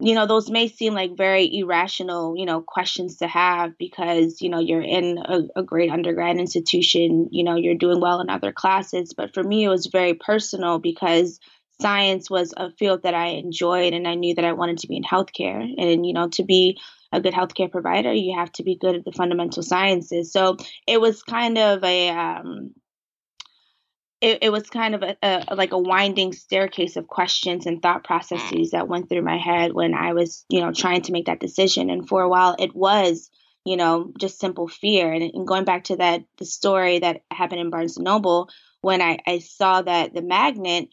you 0.00 0.14
know 0.14 0.26
those 0.26 0.50
may 0.50 0.68
seem 0.68 0.94
like 0.94 1.16
very 1.16 1.48
irrational 1.58 2.34
you 2.36 2.46
know 2.46 2.60
questions 2.60 3.16
to 3.16 3.28
have 3.28 3.76
because 3.78 4.40
you 4.40 4.48
know 4.48 4.58
you're 4.58 4.82
in 4.82 5.18
a, 5.18 5.40
a, 5.56 5.62
great 5.62 5.90
undergrad 5.90 6.38
institution 6.38 7.28
you 7.30 7.44
know 7.44 7.54
you're 7.54 7.74
doing 7.74 8.00
well 8.00 8.20
in 8.20 8.30
other 8.30 8.52
classes. 8.52 9.12
But 9.16 9.34
for 9.34 9.42
me 9.42 9.64
it 9.64 9.68
was 9.68 9.86
very 9.86 10.14
personal 10.14 10.78
because 10.78 11.38
science 11.80 12.30
was 12.30 12.52
a 12.56 12.70
field 12.72 13.02
that 13.04 13.14
i 13.14 13.28
enjoyed 13.28 13.94
and 13.94 14.06
i 14.06 14.14
knew 14.14 14.34
that 14.34 14.44
i 14.44 14.52
wanted 14.52 14.78
to 14.78 14.88
be 14.88 14.96
in 14.96 15.02
healthcare. 15.02 15.62
And 15.78 16.06
you 16.06 16.12
know 16.12 16.28
to 16.30 16.44
be 16.44 16.78
a 17.12 17.20
good 17.20 17.34
healthcare 17.34 17.70
provider 17.70 18.12
you 18.12 18.36
have 18.38 18.52
to 18.52 18.62
be 18.62 18.76
good 18.76 18.96
at 18.96 19.04
the 19.04 19.12
fundamental 19.12 19.62
sciences. 19.62 20.32
So 20.32 20.56
it 20.86 21.00
was 21.00 21.22
kind 21.22 21.58
of 21.58 21.82
a 21.84 22.10
um, 22.10 22.74
it, 24.20 24.38
it 24.42 24.50
was 24.50 24.68
kind 24.68 24.94
of 24.94 25.02
a, 25.02 25.16
a, 25.22 25.54
like 25.54 25.72
a 25.72 25.78
winding 25.78 26.32
staircase 26.32 26.96
of 26.96 27.06
questions 27.06 27.66
and 27.66 27.80
thought 27.80 28.04
processes 28.04 28.72
that 28.72 28.88
went 28.88 29.08
through 29.08 29.22
my 29.22 29.38
head 29.38 29.72
when 29.72 29.94
I 29.94 30.12
was, 30.12 30.44
you 30.48 30.60
know, 30.60 30.72
trying 30.72 31.02
to 31.02 31.12
make 31.12 31.26
that 31.26 31.40
decision. 31.40 31.88
And 31.88 32.06
for 32.06 32.22
a 32.22 32.28
while, 32.28 32.54
it 32.58 32.74
was, 32.74 33.30
you 33.64 33.76
know, 33.76 34.12
just 34.18 34.38
simple 34.38 34.68
fear. 34.68 35.10
And, 35.10 35.22
and 35.22 35.46
going 35.46 35.64
back 35.64 35.84
to 35.84 35.96
that, 35.96 36.22
the 36.38 36.44
story 36.44 36.98
that 36.98 37.22
happened 37.30 37.60
in 37.60 37.70
Barnes 37.70 37.96
and 37.96 38.04
Noble, 38.04 38.50
when 38.82 39.00
I, 39.00 39.18
I 39.26 39.38
saw 39.38 39.80
that 39.80 40.12
the 40.12 40.22
magnet, 40.22 40.88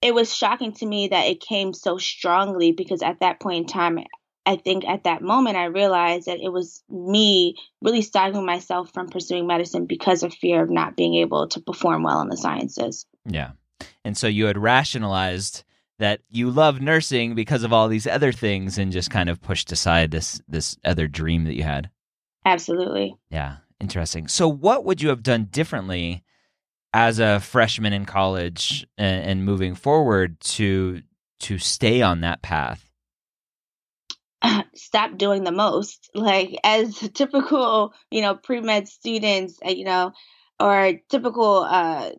it 0.00 0.14
was 0.14 0.34
shocking 0.34 0.72
to 0.74 0.86
me 0.86 1.08
that 1.08 1.26
it 1.26 1.40
came 1.40 1.74
so 1.74 1.98
strongly 1.98 2.72
because 2.72 3.02
at 3.02 3.20
that 3.20 3.38
point 3.38 3.58
in 3.58 3.66
time, 3.66 3.98
I 4.44 4.56
think 4.56 4.84
at 4.84 5.04
that 5.04 5.22
moment 5.22 5.56
I 5.56 5.66
realized 5.66 6.26
that 6.26 6.40
it 6.40 6.52
was 6.52 6.82
me 6.88 7.56
really 7.80 8.02
stopping 8.02 8.44
myself 8.44 8.92
from 8.92 9.08
pursuing 9.08 9.46
medicine 9.46 9.86
because 9.86 10.22
of 10.22 10.34
fear 10.34 10.62
of 10.62 10.70
not 10.70 10.96
being 10.96 11.14
able 11.14 11.48
to 11.48 11.60
perform 11.60 12.02
well 12.02 12.20
in 12.20 12.28
the 12.28 12.36
sciences. 12.36 13.06
Yeah. 13.24 13.52
And 14.04 14.16
so 14.16 14.26
you 14.26 14.46
had 14.46 14.58
rationalized 14.58 15.64
that 15.98 16.20
you 16.28 16.50
love 16.50 16.80
nursing 16.80 17.34
because 17.34 17.62
of 17.62 17.72
all 17.72 17.86
these 17.86 18.06
other 18.06 18.32
things 18.32 18.78
and 18.78 18.90
just 18.90 19.10
kind 19.10 19.28
of 19.28 19.40
pushed 19.40 19.70
aside 19.70 20.10
this 20.10 20.40
this 20.48 20.76
other 20.84 21.06
dream 21.06 21.44
that 21.44 21.54
you 21.54 21.62
had. 21.62 21.90
Absolutely. 22.44 23.14
Yeah. 23.30 23.58
Interesting. 23.80 24.28
So 24.28 24.48
what 24.48 24.84
would 24.84 25.02
you 25.02 25.10
have 25.10 25.22
done 25.22 25.44
differently 25.44 26.24
as 26.92 27.18
a 27.18 27.40
freshman 27.40 27.92
in 27.92 28.04
college 28.04 28.86
and, 28.98 29.24
and 29.24 29.44
moving 29.44 29.74
forward 29.74 30.40
to 30.40 31.02
to 31.40 31.58
stay 31.58 32.02
on 32.02 32.20
that 32.20 32.42
path? 32.42 32.91
stop 34.74 35.16
doing 35.16 35.44
the 35.44 35.52
most 35.52 36.10
like 36.14 36.58
as 36.64 36.98
typical 37.14 37.92
you 38.10 38.20
know 38.22 38.34
pre-med 38.34 38.88
students 38.88 39.58
uh, 39.64 39.70
you 39.70 39.84
know 39.84 40.12
or 40.60 40.94
typical 41.08 41.66
uh 41.68 42.10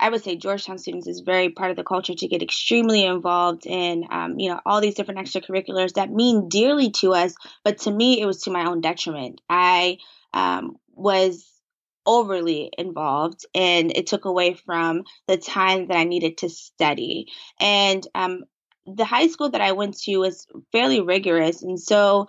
I 0.00 0.08
would 0.08 0.24
say 0.24 0.36
Georgetown 0.36 0.78
students 0.78 1.06
is 1.06 1.20
very 1.20 1.50
part 1.50 1.70
of 1.70 1.76
the 1.76 1.84
culture 1.84 2.14
to 2.14 2.26
get 2.28 2.42
extremely 2.42 3.04
involved 3.04 3.66
in, 3.66 4.04
um, 4.10 4.38
you 4.38 4.48
know, 4.48 4.58
all 4.64 4.80
these 4.80 4.94
different 4.94 5.20
extracurriculars 5.20 5.92
that 5.92 6.10
mean 6.10 6.48
dearly 6.48 6.90
to 6.92 7.12
us. 7.12 7.34
But 7.64 7.78
to 7.80 7.90
me, 7.90 8.18
it 8.20 8.24
was 8.24 8.42
to 8.42 8.50
my 8.50 8.64
own 8.64 8.80
detriment. 8.80 9.42
I 9.50 9.98
um, 10.32 10.78
was 10.94 11.46
overly 12.06 12.70
involved 12.78 13.44
and 13.54 13.94
it 13.94 14.06
took 14.06 14.24
away 14.24 14.54
from 14.54 15.04
the 15.28 15.36
time 15.36 15.88
that 15.88 15.96
I 15.96 16.04
needed 16.04 16.38
to 16.38 16.48
study. 16.48 17.26
And 17.60 18.06
um, 18.14 18.44
the 18.86 19.04
high 19.04 19.28
school 19.28 19.50
that 19.50 19.60
I 19.60 19.72
went 19.72 19.98
to 20.00 20.16
was 20.18 20.46
fairly 20.72 21.00
rigorous. 21.00 21.62
And 21.62 21.78
so, 21.78 22.26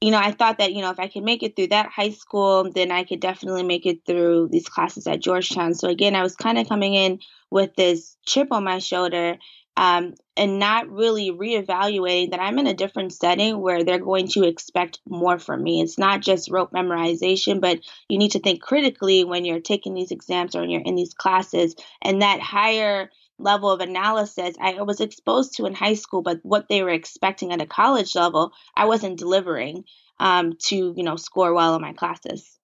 you 0.00 0.10
know, 0.10 0.18
I 0.18 0.32
thought 0.32 0.58
that, 0.58 0.72
you 0.72 0.82
know, 0.82 0.90
if 0.90 0.98
I 0.98 1.08
could 1.08 1.24
make 1.24 1.42
it 1.42 1.56
through 1.56 1.68
that 1.68 1.88
high 1.88 2.10
school, 2.10 2.70
then 2.70 2.90
I 2.90 3.04
could 3.04 3.20
definitely 3.20 3.62
make 3.62 3.86
it 3.86 4.00
through 4.06 4.48
these 4.50 4.68
classes 4.68 5.06
at 5.06 5.20
Georgetown. 5.20 5.74
So 5.74 5.88
again, 5.88 6.14
I 6.14 6.22
was 6.22 6.36
kind 6.36 6.58
of 6.58 6.68
coming 6.68 6.94
in 6.94 7.20
with 7.50 7.74
this 7.76 8.16
chip 8.26 8.48
on 8.50 8.64
my 8.64 8.78
shoulder 8.78 9.38
um, 9.76 10.14
and 10.36 10.58
not 10.58 10.88
really 10.88 11.30
reevaluating 11.30 12.30
that 12.30 12.40
I'm 12.40 12.58
in 12.58 12.66
a 12.66 12.74
different 12.74 13.12
setting 13.12 13.60
where 13.60 13.82
they're 13.82 13.98
going 13.98 14.28
to 14.28 14.44
expect 14.44 15.00
more 15.08 15.38
from 15.38 15.62
me. 15.62 15.80
It's 15.80 15.98
not 15.98 16.20
just 16.20 16.50
rote 16.50 16.72
memorization, 16.72 17.60
but 17.60 17.80
you 18.08 18.18
need 18.18 18.32
to 18.32 18.40
think 18.40 18.62
critically 18.62 19.24
when 19.24 19.44
you're 19.44 19.60
taking 19.60 19.94
these 19.94 20.12
exams 20.12 20.54
or 20.54 20.60
when 20.60 20.70
you're 20.70 20.82
in 20.84 20.94
these 20.94 21.14
classes. 21.14 21.74
And 22.02 22.22
that 22.22 22.40
higher 22.40 23.10
level 23.38 23.70
of 23.70 23.80
analysis 23.80 24.56
I 24.60 24.82
was 24.82 25.00
exposed 25.00 25.56
to 25.56 25.66
in 25.66 25.74
high 25.74 25.94
school, 25.94 26.22
but 26.22 26.38
what 26.42 26.68
they 26.68 26.82
were 26.82 26.90
expecting 26.90 27.52
at 27.52 27.60
a 27.60 27.66
college 27.66 28.14
level, 28.14 28.52
I 28.76 28.84
wasn't 28.86 29.18
delivering 29.18 29.84
um, 30.18 30.54
to, 30.66 30.94
you 30.96 31.02
know, 31.02 31.16
score 31.16 31.52
well 31.52 31.74
in 31.74 31.82
my 31.82 31.92
classes. 31.92 32.58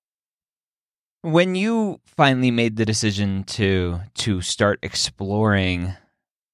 When 1.23 1.55
you 1.55 2.01
finally 2.07 2.51
made 2.51 2.77
the 2.77 2.87
decision 2.87 3.45
to 3.45 4.01
to 4.15 4.41
start 4.41 4.79
exploring 4.83 5.95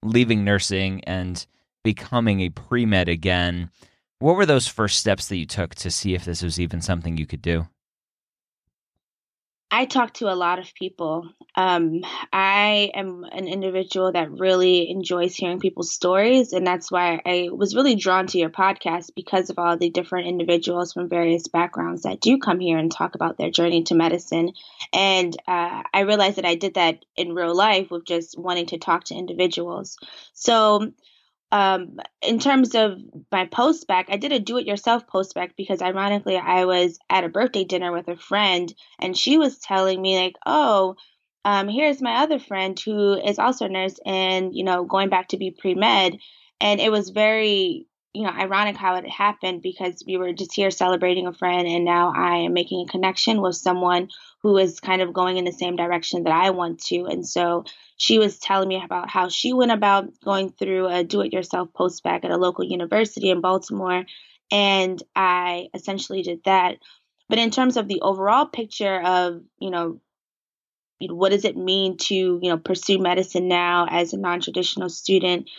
leaving 0.03 0.45
nursing 0.45 1.03
and 1.05 1.47
becoming 1.85 2.41
a 2.41 2.51
pre-med 2.51 3.09
again, 3.09 3.71
what 4.19 4.37
were 4.37 4.47
those 4.47 4.67
first 4.67 4.99
steps 4.99 5.29
that 5.29 5.37
you 5.37 5.47
took 5.47 5.75
to 5.77 5.91
see 5.91 6.15
if 6.15 6.25
this 6.25 6.43
was 6.43 6.59
even 6.59 6.81
something 6.81 7.17
you 7.17 7.27
could 7.27 7.43
do? 7.43 7.69
I 9.71 9.85
talk 9.85 10.15
to 10.15 10.33
a 10.33 10.35
lot 10.35 10.61
of 10.61 10.73
people. 10.75 11.29
Um, 11.57 12.03
I 12.33 12.93
am 12.95 13.25
an 13.25 13.49
individual 13.49 14.13
that 14.13 14.31
really 14.31 14.89
enjoys 14.91 15.35
hearing 15.35 15.59
people's 15.59 15.93
stories, 15.93 16.53
and 16.53 16.65
that's 16.65 16.91
why 16.91 17.21
I 17.27 17.49
was 17.51 17.75
really 17.75 17.97
drawn 17.97 18.29
to 18.29 18.39
your 18.39 18.51
podcast 18.51 19.11
because 19.17 19.51
of 19.51 19.59
all 19.59 19.77
the 19.77 19.91
different 19.91 20.29
individuals 20.29 20.93
from 20.93 21.09
various 21.09 21.49
backgrounds 21.49 22.03
that 22.03 22.21
do 22.21 22.39
come 22.39 22.61
here 22.61 22.79
and 22.79 22.93
talk 22.93 23.17
about 23.17 23.39
their 23.39 23.51
journey 23.51 23.83
to 23.85 23.97
medicine. 23.97 24.53
And 24.93 25.37
uh, 25.49 25.83
I 25.93 26.01
realized 26.01 26.37
that 26.37 26.47
I 26.47 26.55
did 26.55 26.75
that 26.75 27.05
in 27.17 27.35
real 27.35 27.55
life 27.55 27.91
with 27.91 28.05
just 28.05 28.39
wanting 28.39 28.67
to 28.67 28.79
talk 28.79 29.05
to 29.05 29.17
individuals. 29.17 29.99
So 30.33 30.93
um, 31.53 31.99
in 32.23 32.39
terms 32.39 32.75
of 32.75 32.99
my 33.31 33.47
postbac, 33.47 34.07
I 34.09 34.17
did 34.17 34.33
a 34.33 34.41
do 34.41 34.59
it 34.59 34.67
yourself 34.67 35.07
postbac 35.07 35.51
because 35.57 35.81
ironically 35.81 36.37
I 36.37 36.65
was 36.65 36.99
at 37.09 37.25
a 37.25 37.29
birthday 37.29 37.65
dinner 37.65 37.93
with 37.93 38.09
a 38.09 38.17
friend 38.17 38.73
and 38.99 39.17
she 39.17 39.39
was 39.39 39.59
telling 39.59 40.03
me 40.03 40.19
like, 40.19 40.35
oh, 40.45 40.97
um, 41.45 41.69
here's 41.69 42.03
my 42.03 42.23
other 42.23 42.41
friend 42.41 42.79
who 42.85 43.15
is 43.15 43.39
also 43.39 43.67
a 43.67 43.69
nurse 43.69 44.01
and, 44.05 44.53
you 44.53 44.65
know, 44.65 44.85
going 44.85 45.09
back 45.09 45.29
to 45.29 45.37
be 45.37 45.53
pre 45.53 45.75
med. 45.75 46.19
And 46.61 46.81
it 46.81 46.91
was 46.91 47.11
very, 47.11 47.87
you 48.13 48.25
know, 48.25 48.31
ironic 48.31 48.77
how 48.77 48.97
it 48.97 49.09
happened 49.09 49.63
because 49.63 50.03
we 50.05 50.17
were 50.17 50.33
just 50.33 50.55
here 50.55 50.71
celebrating 50.73 51.27
a 51.27 51.33
friend, 51.33 51.69
and 51.69 51.85
now 51.85 52.13
I 52.17 52.39
am 52.39 52.55
making 52.55 52.81
a 52.81 52.91
connection 52.91 53.43
with 53.43 53.55
someone 53.55 54.09
who 54.47 54.59
is 54.59 54.79
kind 54.79 55.03
of 55.03 55.13
going 55.13 55.39
in 55.39 55.45
the 55.45 55.51
same 55.51 55.75
direction 55.75 56.23
that 56.23 56.33
I 56.33 56.51
want 56.51 56.79
to. 56.85 57.07
And 57.07 57.27
so 57.27 57.65
she 57.97 58.21
was 58.21 58.39
telling 58.39 58.69
me 58.69 58.81
about 58.81 59.11
how 59.11 59.29
she 59.29 59.53
went 59.53 59.73
about 59.73 60.21
going 60.25 60.53
through 60.53 60.87
a 60.87 61.03
do 61.03 61.21
it 61.23 61.33
yourself 61.33 61.71
postbac 61.77 62.25
at 62.25 62.31
a 62.31 62.37
local 62.37 62.65
university 62.65 63.31
in 63.31 63.41
Baltimore. 63.41 64.05
And 64.53 65.03
I 65.17 65.67
essentially 65.75 66.23
did 66.23 66.45
that. 66.45 66.77
But 67.29 67.41
in 67.41 67.51
terms 67.51 67.77
of 67.77 67.89
the 67.89 68.03
overall 68.03 68.47
picture 68.47 69.03
of, 69.03 69.43
you 69.59 69.71
know, 69.71 70.01
what 71.01 71.31
does 71.31 71.45
it 71.45 71.57
mean 71.57 71.97
to, 71.97 72.15
you 72.15 72.49
know, 72.49 72.57
pursue 72.57 73.01
medicine 73.01 73.49
now 73.49 73.89
as 73.91 74.13
a 74.13 74.17
non 74.17 74.41
traditional 74.41 74.91
student? 74.91 75.51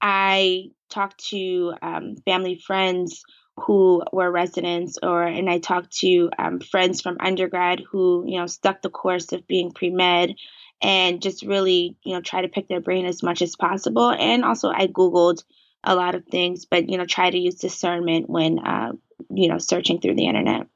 I 0.00 0.70
talked 0.90 1.26
to 1.26 1.74
um, 1.80 2.16
family 2.24 2.60
friends 2.66 3.22
who 3.60 4.02
were 4.12 4.30
residents 4.30 4.98
or 5.02 5.22
and 5.22 5.48
I 5.48 5.58
talked 5.58 5.98
to 5.98 6.30
um, 6.38 6.60
friends 6.60 7.00
from 7.00 7.18
undergrad 7.20 7.80
who 7.80 8.24
you 8.26 8.38
know 8.38 8.46
stuck 8.46 8.82
the 8.82 8.90
course 8.90 9.32
of 9.32 9.46
being 9.46 9.72
pre-med 9.72 10.34
and 10.80 11.20
just 11.20 11.42
really 11.42 11.96
you 12.02 12.14
know 12.14 12.20
try 12.20 12.42
to 12.42 12.48
pick 12.48 12.68
their 12.68 12.80
brain 12.80 13.04
as 13.04 13.22
much 13.22 13.42
as 13.42 13.54
possible 13.54 14.10
and 14.10 14.44
also 14.44 14.70
I 14.70 14.86
googled 14.86 15.44
a 15.84 15.94
lot 15.94 16.14
of 16.14 16.24
things 16.26 16.64
but 16.64 16.88
you 16.88 16.96
know 16.96 17.04
try 17.04 17.30
to 17.30 17.38
use 17.38 17.56
discernment 17.56 18.28
when 18.30 18.58
uh, 18.58 18.92
you 19.30 19.48
know 19.48 19.58
searching 19.58 20.00
through 20.00 20.14
the 20.14 20.26
internet 20.26 20.66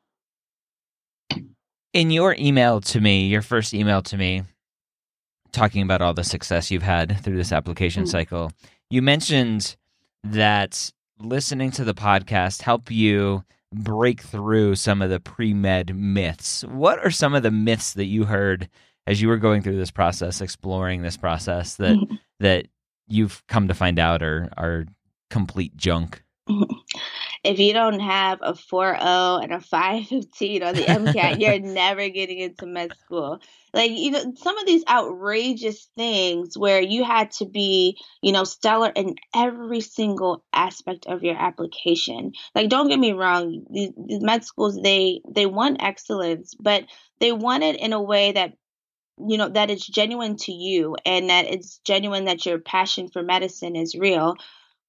in 1.94 2.10
your 2.10 2.36
email 2.38 2.80
to 2.82 3.00
me 3.00 3.26
your 3.26 3.42
first 3.42 3.72
email 3.72 4.02
to 4.02 4.18
me 4.18 4.42
talking 5.50 5.82
about 5.82 6.02
all 6.02 6.12
the 6.12 6.24
success 6.24 6.70
you've 6.70 6.82
had 6.82 7.22
through 7.22 7.36
this 7.36 7.52
application 7.52 8.02
mm-hmm. 8.02 8.10
cycle 8.10 8.52
you 8.90 9.00
mentioned 9.00 9.76
that 10.22 10.92
listening 11.18 11.70
to 11.72 11.84
the 11.84 11.94
podcast 11.94 12.62
help 12.62 12.90
you 12.90 13.44
break 13.72 14.20
through 14.20 14.74
some 14.74 15.02
of 15.02 15.10
the 15.10 15.20
pre-med 15.20 15.94
myths. 15.94 16.64
What 16.64 16.98
are 17.04 17.10
some 17.10 17.34
of 17.34 17.42
the 17.42 17.50
myths 17.50 17.94
that 17.94 18.06
you 18.06 18.24
heard 18.24 18.68
as 19.06 19.20
you 19.20 19.28
were 19.28 19.36
going 19.36 19.62
through 19.62 19.76
this 19.76 19.90
process, 19.90 20.40
exploring 20.40 21.02
this 21.02 21.16
process 21.16 21.76
that 21.76 21.96
that 22.40 22.66
you've 23.08 23.42
come 23.46 23.68
to 23.68 23.74
find 23.74 23.98
out 23.98 24.22
are 24.22 24.50
are 24.56 24.86
complete 25.30 25.76
junk? 25.76 26.22
if 27.46 27.58
you 27.58 27.72
don't 27.72 28.00
have 28.00 28.40
a 28.42 28.52
4.0 28.52 29.42
and 29.42 29.52
a 29.52 29.60
515 29.60 30.62
on 30.62 30.74
the 30.74 30.84
MCAT, 30.84 31.40
you're 31.40 31.60
never 31.60 32.08
getting 32.08 32.38
into 32.38 32.66
med 32.66 32.92
school. 32.96 33.40
Like, 33.72 33.92
you 33.92 34.10
know, 34.10 34.32
some 34.36 34.58
of 34.58 34.66
these 34.66 34.84
outrageous 34.88 35.88
things 35.96 36.56
where 36.56 36.80
you 36.80 37.04
had 37.04 37.30
to 37.32 37.46
be, 37.46 37.98
you 38.22 38.32
know, 38.32 38.44
stellar 38.44 38.90
in 38.94 39.16
every 39.34 39.80
single 39.80 40.44
aspect 40.52 41.06
of 41.06 41.22
your 41.22 41.36
application. 41.36 42.32
Like, 42.54 42.68
don't 42.68 42.88
get 42.88 42.98
me 42.98 43.12
wrong, 43.12 43.64
these, 43.70 43.92
these 43.96 44.22
med 44.22 44.44
schools, 44.44 44.80
they 44.82 45.20
they 45.28 45.46
want 45.46 45.82
excellence, 45.82 46.54
but 46.58 46.84
they 47.20 47.32
want 47.32 47.62
it 47.62 47.76
in 47.76 47.92
a 47.92 48.02
way 48.02 48.32
that 48.32 48.54
you 49.18 49.38
know 49.38 49.48
that 49.48 49.70
it's 49.70 49.86
genuine 49.86 50.36
to 50.36 50.52
you 50.52 50.96
and 51.06 51.30
that 51.30 51.46
it's 51.46 51.78
genuine 51.78 52.26
that 52.26 52.44
your 52.44 52.58
passion 52.58 53.08
for 53.08 53.22
medicine 53.22 53.74
is 53.74 53.94
real 53.94 54.36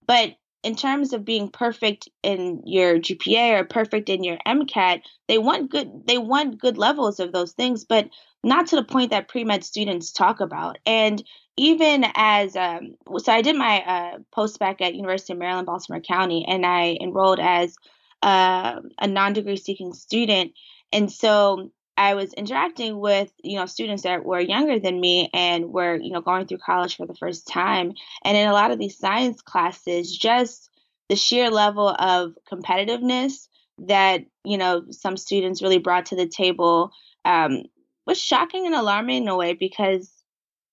but 0.06 0.36
in 0.64 0.76
terms 0.76 1.14
of 1.14 1.26
being 1.26 1.50
perfect 1.50 2.10
in 2.24 2.62
your 2.66 3.00
GPA 3.00 3.60
or 3.60 3.64
perfect 3.64 4.10
in 4.10 4.24
your 4.24 4.38
MCAT, 4.46 5.02
they 5.28 5.38
want 5.38 5.72
good 5.72 6.06
they 6.06 6.18
want 6.18 6.60
good 6.60 6.78
levels 6.78 7.20
of 7.20 7.32
those 7.32 7.54
things, 7.54 7.86
but 7.86 8.10
not 8.44 8.68
to 8.68 8.76
the 8.76 8.84
point 8.84 9.12
that 9.12 9.28
pre-med 9.28 9.64
students 9.64 10.12
talk 10.12 10.40
about. 10.40 10.78
And 10.86 11.24
even 11.58 12.06
as 12.16 12.56
um, 12.56 12.96
so 13.18 13.32
I 13.32 13.42
did 13.42 13.56
my 13.56 13.82
uh, 13.82 14.18
postbac 14.36 14.82
at 14.82 14.96
University 14.96 15.34
of 15.34 15.40
Maryland, 15.40 15.66
Baltimore 15.66 16.02
County, 16.02 16.46
and 16.48 16.66
I 16.66 16.98
enrolled 17.02 17.40
as 17.40 17.76
uh, 18.22 18.82
a 19.00 19.08
non-degree 19.08 19.58
seeking 19.58 19.94
student. 19.94 20.54
And 20.92 21.12
so 21.12 21.72
I 21.98 22.14
was 22.14 22.34
interacting 22.34 23.00
with, 23.00 23.32
you 23.44 23.58
know, 23.58 23.66
students 23.66 24.04
that 24.04 24.24
were 24.24 24.40
younger 24.40 24.80
than 24.80 25.00
me 25.00 25.30
and 25.34 25.74
were, 25.74 25.96
you 25.96 26.12
know, 26.12 26.22
going 26.22 26.46
through 26.46 26.60
college 26.60 26.96
for 26.96 27.08
the 27.08 27.16
first 27.16 27.48
time. 27.48 27.94
And 28.24 28.38
in 28.38 28.48
a 28.48 28.54
lot 28.54 28.72
of 28.72 28.78
these 28.78 28.98
science 28.98 29.42
classes, 29.42 30.16
just 30.16 30.70
the 31.10 31.16
sheer 31.16 31.50
level 31.50 31.90
of 31.90 32.34
competitiveness 32.52 33.48
that, 33.80 34.22
you 34.44 34.58
know, 34.58 34.86
some 34.92 35.18
students 35.18 35.62
really 35.62 35.80
brought 35.80 36.08
to 36.08 36.16
the 36.16 36.28
table 36.28 36.92
um, 37.26 37.64
was 38.06 38.22
shocking 38.22 38.66
and 38.68 38.76
alarming 38.76 39.24
in 39.24 39.28
a 39.28 39.36
way 39.36 39.54
because 39.54 40.12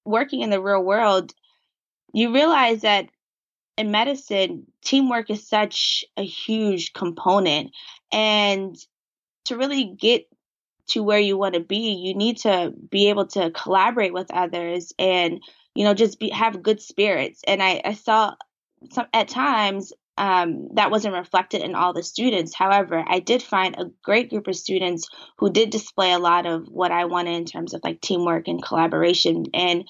working 0.05 0.43
in 0.43 0.51
the 0.51 0.61
real 0.61 0.83
world, 0.83 1.33
you 2.13 2.35
realize 2.35 2.83
that 2.83 3.09
in 3.77 3.91
medicine, 3.91 4.67
teamwork 4.85 5.31
is 5.31 5.49
such 5.49 6.05
a 6.17 6.23
huge 6.23 6.93
component. 6.93 7.73
And 8.13 8.77
to 9.47 9.57
really 9.57 9.85
get 9.85 10.27
to 10.89 11.03
where 11.03 11.19
you 11.19 11.37
want 11.37 11.55
to 11.55 11.61
be, 11.61 11.93
you 11.93 12.15
need 12.15 12.39
to 12.39 12.73
be 12.91 13.09
able 13.09 13.27
to 13.29 13.51
collaborate 13.51 14.13
with 14.13 14.31
others 14.31 14.93
and, 14.99 15.41
you 15.75 15.85
know, 15.85 15.95
just 15.95 16.19
be, 16.19 16.31
have 16.31 16.63
good 16.63 16.81
spirits. 16.81 17.43
And 17.47 17.63
I, 17.63 17.81
I 17.85 17.95
saw 17.95 18.35
some 18.91 19.07
at 19.13 19.29
times 19.29 19.93
um, 20.17 20.69
that 20.75 20.91
wasn't 20.91 21.15
reflected 21.15 21.63
in 21.63 21.75
all 21.75 21.93
the 21.93 22.03
students. 22.03 22.55
However, 22.55 23.05
I 23.07 23.19
did 23.19 23.43
find 23.43 23.75
a 23.77 23.91
great 24.03 24.31
group 24.31 24.47
of 24.47 24.57
students 24.57 25.09
who 25.39 25.51
did 25.51 25.71
display 25.71 26.13
a 26.13 26.19
lot 26.19 26.47
of 26.47 26.69
what 26.69 26.93
I 26.93 27.07
wanted 27.07 27.35
in 27.35 27.45
terms 27.47 27.75
of 27.75 27.81
like 27.83 28.01
teamwork 28.01 28.47
and 28.47 28.63
collaboration. 28.63 29.47
And 29.55 29.89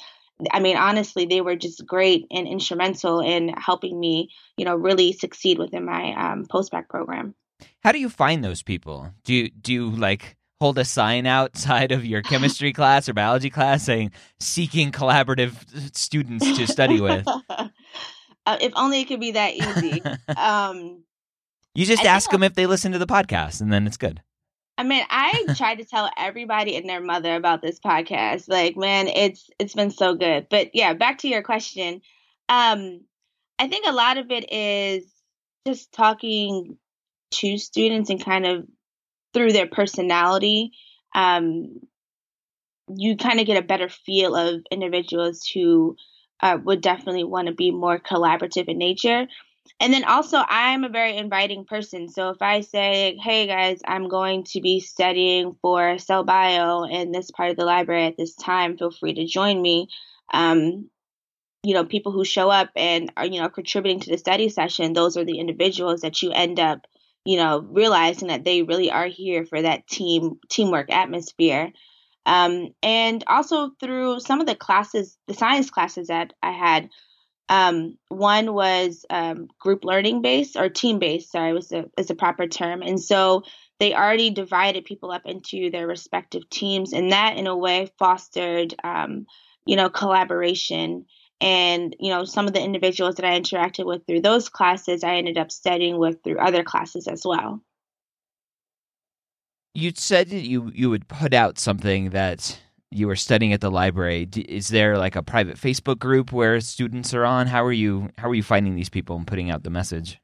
I 0.51 0.61
mean, 0.61 0.77
honestly, 0.77 1.27
they 1.27 1.41
were 1.41 1.57
just 1.57 1.87
great 1.87 2.27
and 2.31 2.49
instrumental 2.49 3.21
in 3.21 3.49
helping 3.49 3.99
me, 3.99 4.31
you 4.57 4.65
know, 4.65 4.75
really 4.75 5.13
succeed 5.13 5.59
within 5.59 5.85
my 5.85 6.15
um, 6.15 6.47
post-bac 6.47 6.89
program. 6.89 7.35
How 7.83 7.93
do 7.93 7.99
you 7.99 8.09
find 8.09 8.43
those 8.43 8.63
people? 8.63 9.13
Do 9.25 9.35
you 9.35 9.51
do 9.51 9.73
you 9.73 9.91
like 9.91 10.37
hold 10.61 10.79
a 10.79 10.85
sign 10.85 11.27
outside 11.27 11.93
of 11.93 12.05
your 12.05 12.23
chemistry 12.23 12.73
class 12.75 13.09
or 13.09 13.13
biology 13.13 13.51
class 13.51 13.85
saying 13.85 14.13
seeking 14.41 14.93
collaborative 14.93 15.55
students 15.97 16.57
to 16.57 16.67
study 16.67 17.01
with? 17.01 17.27
uh, 17.49 17.69
if 18.61 18.73
only 18.77 19.01
it 19.01 19.05
could 19.07 19.21
be 19.21 19.33
that 19.33 19.55
easy. 19.55 20.03
um, 20.37 21.03
you 21.75 21.85
just 21.85 22.05
I 22.05 22.09
ask 22.09 22.31
them 22.31 22.43
if 22.43 22.55
they 22.55 22.67
listen 22.67 22.93
to 22.93 22.99
the 22.99 23.07
podcast, 23.07 23.61
and 23.61 23.73
then 23.73 23.87
it's 23.87 23.97
good. 23.97 24.23
I 24.77 24.83
mean, 24.83 25.05
I 25.09 25.45
try 25.57 25.75
to 25.77 25.85
tell 25.85 26.11
everybody 26.17 26.77
and 26.77 26.89
their 26.89 27.01
mother 27.01 27.37
about 27.37 27.63
this 27.63 27.79
podcast. 27.79 28.49
Like, 28.49 28.77
man, 28.77 29.09
it's 29.09 29.49
it's 29.59 29.75
been 29.75 29.91
so 29.91 30.15
good. 30.15 30.49
But 30.51 30.71
yeah, 30.75 30.95
back 30.95 31.19
to 31.19 31.29
your 31.29 31.43
question. 31.43 32.01
Um, 32.49 33.01
I 33.59 33.69
think 33.69 33.87
a 33.87 33.93
lot 33.93 34.19
of 34.19 34.31
it 34.31 34.53
is 34.53 35.05
just 35.67 35.93
talking 35.93 36.77
to 37.33 37.59
students 37.59 38.11
and 38.11 38.25
kind 38.25 38.47
of 38.47 38.67
through 39.35 39.53
their 39.53 39.67
personality, 39.67 40.71
um, 41.15 41.81
you 42.89 43.17
kind 43.17 43.41
of 43.41 43.47
get 43.47 43.63
a 43.63 43.67
better 43.67 43.89
feel 43.89 44.35
of 44.37 44.63
individuals 44.71 45.47
who 45.47 45.97
uh, 46.41 46.59
would 46.65 46.81
definitely 46.81 47.25
want 47.25 47.49
to 47.49 47.55
be 47.55 47.71
more 47.71 47.99
collaborative 47.99 48.69
in 48.69 48.79
nature. 48.79 49.27
And 49.81 49.93
then 49.93 50.05
also, 50.05 50.43
I'm 50.47 50.85
a 50.85 50.91
very 50.91 51.17
inviting 51.17 51.65
person. 51.65 52.09
So 52.09 52.31
if 52.31 52.43
I 52.43 52.61
say, 52.61 53.17
hey 53.23 53.47
guys, 53.47 53.81
I'm 53.87 54.09
going 54.09 54.45
to 54.45 54.61
be 54.61 54.81
studying 54.81 55.57
for 55.63 55.99
cell 55.99 56.23
bio 56.23 56.85
in 56.85 57.13
this 57.13 57.31
part 57.31 57.51
of 57.51 57.57
the 57.57 57.65
library 57.65 58.07
at 58.07 58.17
this 58.17 58.35
time, 58.35 58.77
feel 58.77 58.91
free 58.91 59.15
to 59.15 59.27
join 59.27 59.61
me. 59.61 59.89
Um, 60.33 60.91
you 61.63 61.73
know, 61.73 61.85
people 61.85 62.13
who 62.13 62.25
show 62.25 62.51
up 62.51 62.71
and 62.77 63.11
are, 63.17 63.25
you 63.25 63.41
know, 63.41 63.49
contributing 63.49 64.01
to 64.01 64.11
the 64.11 64.19
study 64.19 64.51
session, 64.51 64.93
those 64.93 65.17
are 65.17 65.25
the 65.25 65.39
individuals 65.39 66.03
that 66.03 66.21
you 66.21 66.31
end 66.31 66.61
up 66.61 66.87
you 67.25 67.37
know, 67.37 67.67
realizing 67.71 68.29
that 68.29 68.45
they 68.45 68.63
really 68.63 68.91
are 68.91 69.07
here 69.07 69.45
for 69.47 69.63
that 69.63 69.87
team 69.87 70.39
teamwork 70.51 70.91
atmosphere. 70.91 71.73
Um, 72.27 72.69
and 72.83 73.23
also 73.27 73.71
through 73.81 74.21
some 74.21 74.41
of 74.41 74.47
the 74.47 74.55
classes, 74.55 75.17
the 75.27 75.35
science 75.35 75.71
classes 75.71 76.09
that 76.09 76.33
I 76.43 76.53
had, 76.53 76.89
um, 77.49 77.99
one 78.09 78.55
was 78.55 79.05
um, 79.11 79.49
group 79.59 79.85
learning 79.85 80.23
based 80.23 80.57
or 80.57 80.69
team 80.69 80.99
based. 80.99 81.33
Sorry, 81.33 81.53
was 81.53 81.73
a 81.73 81.85
is 81.99 82.11
a 82.11 82.15
proper 82.15 82.47
term. 82.47 82.83
And 82.83 83.01
so 83.01 83.43
they 83.81 83.95
already 83.95 84.31
divided 84.31 84.85
people 84.85 85.11
up 85.11 85.23
into 85.27 85.71
their 85.71 85.87
respective 85.87 86.49
teams, 86.49 86.93
and 86.93 87.13
that 87.13 87.37
in 87.37 87.47
a 87.47 87.57
way 87.57 87.91
fostered, 87.99 88.75
um, 88.83 89.27
you 89.67 89.77
know, 89.77 89.91
collaboration 89.91 91.05
and, 91.41 91.95
you 91.99 92.11
know, 92.11 92.25
some 92.25 92.47
of 92.47 92.53
the 92.53 92.63
individuals 92.63 93.17
that 93.17 93.25
I 93.25 93.39
interacted 93.39 93.87
with 93.87 94.07
through 94.07 94.23
those 94.23 94.49
classes, 94.49 95.05
I 95.05 95.17
ended 95.17 95.39
up 95.39 95.51
studying 95.51 95.99
with 95.99 96.23
through 96.23 96.39
other 96.39 96.63
classes 96.63 97.07
as 97.09 97.25
well. 97.25 97.63
You 99.75 99.93
said 99.95 100.31
that 100.31 100.43
you, 100.43 100.71
you 100.75 100.89
would 100.91 101.09
put 101.09 101.35
out 101.35 101.59
something 101.59 102.11
that 102.11 102.61
you 102.95 103.09
were 103.09 103.17
studying 103.17 103.53
at 103.53 103.61
the 103.61 103.71
library. 103.71 104.29
Is 104.37 104.69
there 104.69 104.97
like 104.97 105.17
a 105.17 105.23
private 105.23 105.57
Facebook 105.57 105.99
group 105.99 106.31
where 106.31 106.61
students 106.61 107.13
are 107.13 107.25
on? 107.25 107.49
How 107.49 107.65
are 107.65 107.73
you 107.73 108.09
how 108.17 108.31
are 108.31 108.35
you 108.35 108.43
finding 108.45 108.77
these 108.77 108.89
people 108.89 109.17
and 109.17 109.27
putting 109.27 109.51
out 109.51 109.65
the 109.65 109.71
message? 109.71 110.21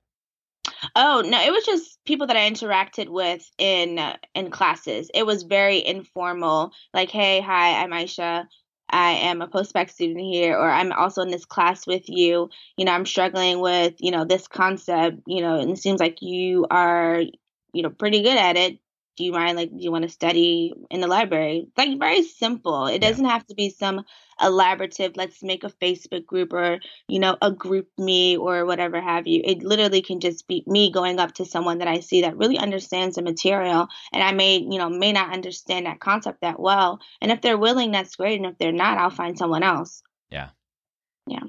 Oh 0.94 1.22
no, 1.26 1.42
it 1.42 1.50
was 1.50 1.64
just 1.64 1.98
people 2.04 2.28
that 2.28 2.36
I 2.36 2.48
interacted 2.48 3.08
with 3.08 3.44
in 3.58 3.98
uh, 3.98 4.16
in 4.34 4.50
classes. 4.50 5.10
It 5.12 5.26
was 5.26 5.42
very 5.42 5.84
informal. 5.84 6.72
Like, 6.94 7.10
hey, 7.10 7.40
hi, 7.40 7.82
I'm 7.82 7.92
Ayesha 7.92 8.48
I 8.90 9.12
am 9.12 9.42
a 9.42 9.48
postbac 9.48 9.90
student 9.90 10.20
here, 10.20 10.56
or 10.56 10.70
I'm 10.70 10.92
also 10.92 11.22
in 11.22 11.30
this 11.30 11.44
class 11.44 11.86
with 11.86 12.08
you. 12.08 12.50
You 12.76 12.84
know, 12.84 12.92
I'm 12.92 13.06
struggling 13.06 13.60
with, 13.60 13.94
you 13.98 14.10
know, 14.10 14.24
this 14.24 14.48
concept, 14.48 15.18
you 15.26 15.40
know, 15.40 15.58
and 15.58 15.70
it 15.70 15.78
seems 15.78 16.00
like 16.00 16.22
you 16.22 16.66
are, 16.70 17.22
you 17.72 17.82
know, 17.82 17.90
pretty 17.90 18.22
good 18.22 18.36
at 18.36 18.56
it 18.56 18.78
do 19.20 19.26
you 19.26 19.32
mind 19.32 19.58
like 19.58 19.68
do 19.68 19.76
you 19.84 19.92
want 19.92 20.04
to 20.04 20.08
study 20.08 20.72
in 20.90 21.02
the 21.02 21.06
library? 21.06 21.68
Like 21.76 21.98
very 21.98 22.22
simple. 22.22 22.86
It 22.86 23.00
doesn't 23.00 23.26
have 23.26 23.46
to 23.48 23.54
be 23.54 23.68
some 23.68 24.02
elaborative 24.40 25.18
let's 25.18 25.42
make 25.42 25.64
a 25.64 25.68
facebook 25.82 26.24
group 26.24 26.54
or 26.54 26.78
you 27.06 27.18
know 27.18 27.36
a 27.42 27.52
GroupMe 27.52 28.38
or 28.38 28.64
whatever 28.64 28.98
have 28.98 29.26
you. 29.26 29.42
It 29.44 29.62
literally 29.62 30.00
can 30.00 30.20
just 30.20 30.48
be 30.48 30.64
me 30.66 30.90
going 30.90 31.20
up 31.20 31.34
to 31.34 31.44
someone 31.44 31.78
that 31.78 31.88
i 31.88 32.00
see 32.00 32.22
that 32.22 32.38
really 32.38 32.56
understands 32.56 33.16
the 33.16 33.22
material 33.22 33.88
and 34.14 34.22
i 34.22 34.32
may 34.32 34.56
you 34.56 34.78
know 34.78 34.88
may 34.88 35.12
not 35.12 35.34
understand 35.34 35.84
that 35.84 36.00
concept 36.00 36.40
that 36.40 36.58
well 36.58 37.00
and 37.20 37.30
if 37.30 37.42
they're 37.42 37.58
willing 37.58 37.90
that's 37.90 38.16
great 38.16 38.40
and 38.40 38.46
if 38.46 38.56
they're 38.56 38.72
not 38.72 38.96
i'll 38.96 39.10
find 39.10 39.36
someone 39.36 39.62
else. 39.62 40.02
Yeah. 40.30 40.48
Yeah. 41.26 41.44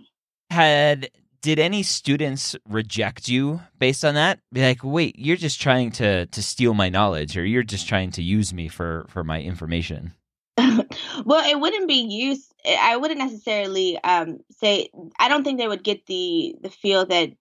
Had 0.50 1.12
did 1.42 1.60
any 1.60 1.84
students 1.84 2.56
reject 2.68 3.28
you 3.28 3.62
based 3.80 4.06
on 4.06 4.16
that? 4.16 4.40
Be 4.54 4.62
like, 4.62 4.84
wait, 4.84 5.18
you're 5.18 5.38
just 5.38 5.62
trying 5.62 5.92
to 5.92 6.28
to 6.28 6.44
steal 6.44 6.74
my 6.74 6.90
knowledge, 6.90 7.38
or 7.38 7.46
you're 7.46 7.64
just 7.64 7.88
trying 7.88 8.12
to 8.12 8.24
use 8.24 8.54
me 8.54 8.68
for 8.68 9.06
for 9.10 9.24
my 9.24 9.42
information. 9.42 10.14
well, 10.58 11.50
it 11.50 11.60
wouldn't 11.60 11.88
be 11.88 12.04
used. 12.04 12.54
I 12.66 12.98
wouldn't 12.98 13.20
necessarily 13.20 13.98
um, 14.04 14.40
say. 14.52 14.90
I 15.20 15.30
don't 15.30 15.44
think 15.44 15.60
they 15.60 15.68
would 15.68 15.84
get 15.84 16.06
the 16.06 16.56
the 16.62 16.70
feel 16.70 17.06
that 17.08 17.32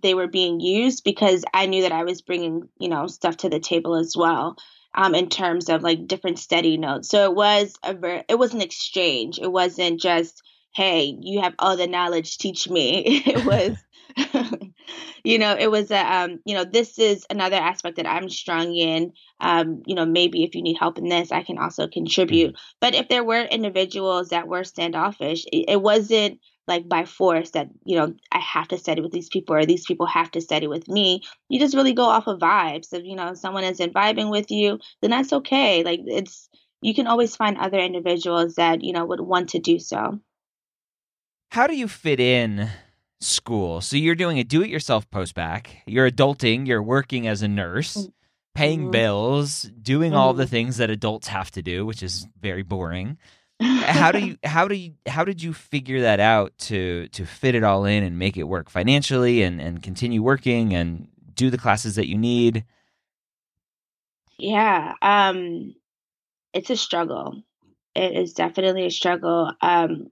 they 0.00 0.14
were 0.14 0.28
being 0.28 0.60
used 0.60 1.02
because 1.02 1.44
I 1.52 1.66
knew 1.66 1.82
that 1.82 1.92
I 1.92 2.04
was 2.04 2.22
bringing 2.22 2.68
you 2.78 2.88
know 2.88 3.06
stuff 3.06 3.38
to 3.38 3.48
the 3.48 3.60
table 3.60 3.96
as 3.96 4.16
well. 4.16 4.56
Um, 4.92 5.14
in 5.14 5.28
terms 5.28 5.68
of 5.68 5.82
like 5.82 6.08
different 6.08 6.40
study 6.40 6.76
notes, 6.76 7.08
so 7.08 7.30
it 7.30 7.36
was 7.36 7.76
a 7.84 7.94
ver- 7.94 8.24
it 8.28 8.38
was 8.38 8.54
an 8.54 8.60
exchange. 8.60 9.38
It 9.38 9.50
wasn't 9.50 10.00
just 10.00 10.42
hey, 10.72 11.16
you 11.20 11.40
have 11.40 11.54
all 11.58 11.76
the 11.76 11.86
knowledge, 11.86 12.38
teach 12.38 12.68
me. 12.68 13.22
it 13.26 13.44
was, 13.44 13.76
you 15.24 15.38
know, 15.38 15.56
it 15.58 15.70
was 15.70 15.90
a, 15.90 15.98
um, 15.98 16.40
you 16.44 16.54
know, 16.54 16.64
this 16.64 16.98
is 16.98 17.26
another 17.28 17.56
aspect 17.56 17.96
that 17.96 18.06
I'm 18.06 18.28
strong 18.28 18.74
in. 18.74 19.12
Um, 19.40 19.82
you 19.86 19.94
know, 19.94 20.06
maybe 20.06 20.44
if 20.44 20.54
you 20.54 20.62
need 20.62 20.78
help 20.78 20.98
in 20.98 21.08
this, 21.08 21.32
I 21.32 21.42
can 21.42 21.58
also 21.58 21.88
contribute. 21.88 22.54
Mm-hmm. 22.54 22.76
But 22.80 22.94
if 22.94 23.08
there 23.08 23.24
were 23.24 23.42
individuals 23.42 24.28
that 24.28 24.48
were 24.48 24.64
standoffish, 24.64 25.44
it, 25.46 25.70
it 25.70 25.82
wasn't 25.82 26.40
like 26.68 26.88
by 26.88 27.04
force 27.04 27.50
that 27.50 27.68
you 27.84 27.96
know 27.96 28.14
I 28.30 28.38
have 28.38 28.68
to 28.68 28.78
study 28.78 29.00
with 29.00 29.10
these 29.10 29.28
people 29.28 29.56
or 29.56 29.66
these 29.66 29.84
people 29.84 30.06
have 30.06 30.30
to 30.32 30.40
study 30.40 30.68
with 30.68 30.88
me. 30.88 31.22
You 31.48 31.58
just 31.58 31.74
really 31.74 31.94
go 31.94 32.04
off 32.04 32.28
of 32.28 32.38
vibes. 32.38 32.92
If 32.92 33.04
you 33.04 33.16
know 33.16 33.34
someone 33.34 33.64
isn't 33.64 33.94
vibing 33.94 34.30
with 34.30 34.52
you, 34.52 34.78
then 35.00 35.10
that's 35.10 35.32
okay. 35.32 35.82
Like 35.82 36.00
it's 36.06 36.48
you 36.80 36.94
can 36.94 37.08
always 37.08 37.34
find 37.34 37.58
other 37.58 37.78
individuals 37.78 38.54
that 38.54 38.84
you 38.84 38.92
know 38.92 39.04
would 39.04 39.20
want 39.20 39.50
to 39.50 39.58
do 39.58 39.80
so 39.80 40.20
how 41.50 41.66
do 41.66 41.76
you 41.76 41.88
fit 41.88 42.20
in 42.20 42.70
school? 43.20 43.80
So 43.80 43.96
you're 43.96 44.14
doing 44.14 44.38
a 44.38 44.44
do 44.44 44.62
it 44.62 44.70
yourself 44.70 45.10
postbac, 45.10 45.66
you're 45.86 46.10
adulting, 46.10 46.66
you're 46.66 46.82
working 46.82 47.26
as 47.26 47.42
a 47.42 47.48
nurse, 47.48 47.96
mm. 47.96 48.12
paying 48.54 48.82
mm-hmm. 48.82 48.90
bills, 48.92 49.62
doing 49.62 50.12
mm-hmm. 50.12 50.20
all 50.20 50.32
the 50.32 50.44
mm-hmm. 50.44 50.50
things 50.50 50.76
that 50.78 50.90
adults 50.90 51.28
have 51.28 51.50
to 51.52 51.62
do, 51.62 51.84
which 51.84 52.02
is 52.02 52.26
very 52.40 52.62
boring. 52.62 53.18
how 53.60 54.10
do 54.10 54.18
you 54.20 54.38
how 54.42 54.66
do 54.66 54.74
you 54.74 54.94
how 55.06 55.22
did 55.22 55.42
you 55.42 55.52
figure 55.52 56.00
that 56.00 56.18
out 56.18 56.56
to 56.56 57.08
to 57.08 57.26
fit 57.26 57.54
it 57.54 57.62
all 57.62 57.84
in 57.84 58.02
and 58.02 58.18
make 58.18 58.38
it 58.38 58.44
work 58.44 58.70
financially 58.70 59.42
and 59.42 59.60
and 59.60 59.82
continue 59.82 60.22
working 60.22 60.72
and 60.72 61.08
do 61.34 61.50
the 61.50 61.58
classes 61.58 61.96
that 61.96 62.08
you 62.08 62.16
need? 62.16 62.64
Yeah, 64.38 64.94
um 65.02 65.74
it's 66.54 66.70
a 66.70 66.76
struggle. 66.76 67.42
It 67.94 68.16
is 68.16 68.32
definitely 68.32 68.86
a 68.86 68.90
struggle. 68.90 69.52
Um 69.60 70.10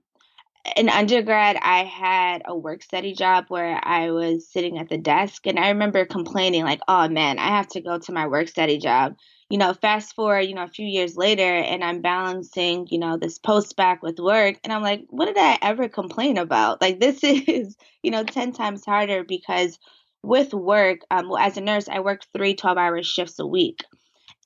in 0.75 0.89
undergrad, 0.89 1.57
I 1.61 1.83
had 1.83 2.41
a 2.45 2.55
work 2.55 2.83
study 2.83 3.13
job 3.13 3.45
where 3.47 3.79
I 3.81 4.11
was 4.11 4.47
sitting 4.51 4.77
at 4.77 4.89
the 4.89 4.97
desk, 4.97 5.47
and 5.47 5.59
I 5.59 5.69
remember 5.69 6.05
complaining, 6.05 6.63
like, 6.63 6.81
oh 6.87 7.07
man, 7.07 7.39
I 7.39 7.47
have 7.47 7.67
to 7.69 7.81
go 7.81 7.97
to 7.97 8.11
my 8.11 8.27
work 8.27 8.47
study 8.47 8.77
job. 8.77 9.15
You 9.49 9.57
know, 9.57 9.73
fast 9.73 10.13
forward, 10.15 10.41
you 10.41 10.53
know, 10.53 10.63
a 10.63 10.67
few 10.67 10.85
years 10.85 11.15
later, 11.15 11.41
and 11.43 11.83
I'm 11.83 12.01
balancing, 12.01 12.87
you 12.91 12.99
know, 12.99 13.17
this 13.17 13.39
postbac 13.39 14.01
with 14.01 14.19
work, 14.19 14.57
and 14.63 14.71
I'm 14.71 14.83
like, 14.83 15.05
what 15.09 15.25
did 15.25 15.37
I 15.37 15.57
ever 15.61 15.87
complain 15.89 16.37
about? 16.37 16.81
Like, 16.81 16.99
this 16.99 17.23
is, 17.23 17.75
you 18.03 18.11
know, 18.11 18.23
10 18.23 18.53
times 18.53 18.85
harder 18.85 19.23
because 19.23 19.79
with 20.23 20.53
work, 20.53 20.99
um, 21.09 21.29
well, 21.29 21.37
as 21.37 21.57
a 21.57 21.61
nurse, 21.61 21.87
I 21.87 22.01
worked 22.01 22.27
three 22.35 22.55
12 22.55 22.77
hour 22.77 23.01
shifts 23.03 23.39
a 23.39 23.47
week. 23.47 23.79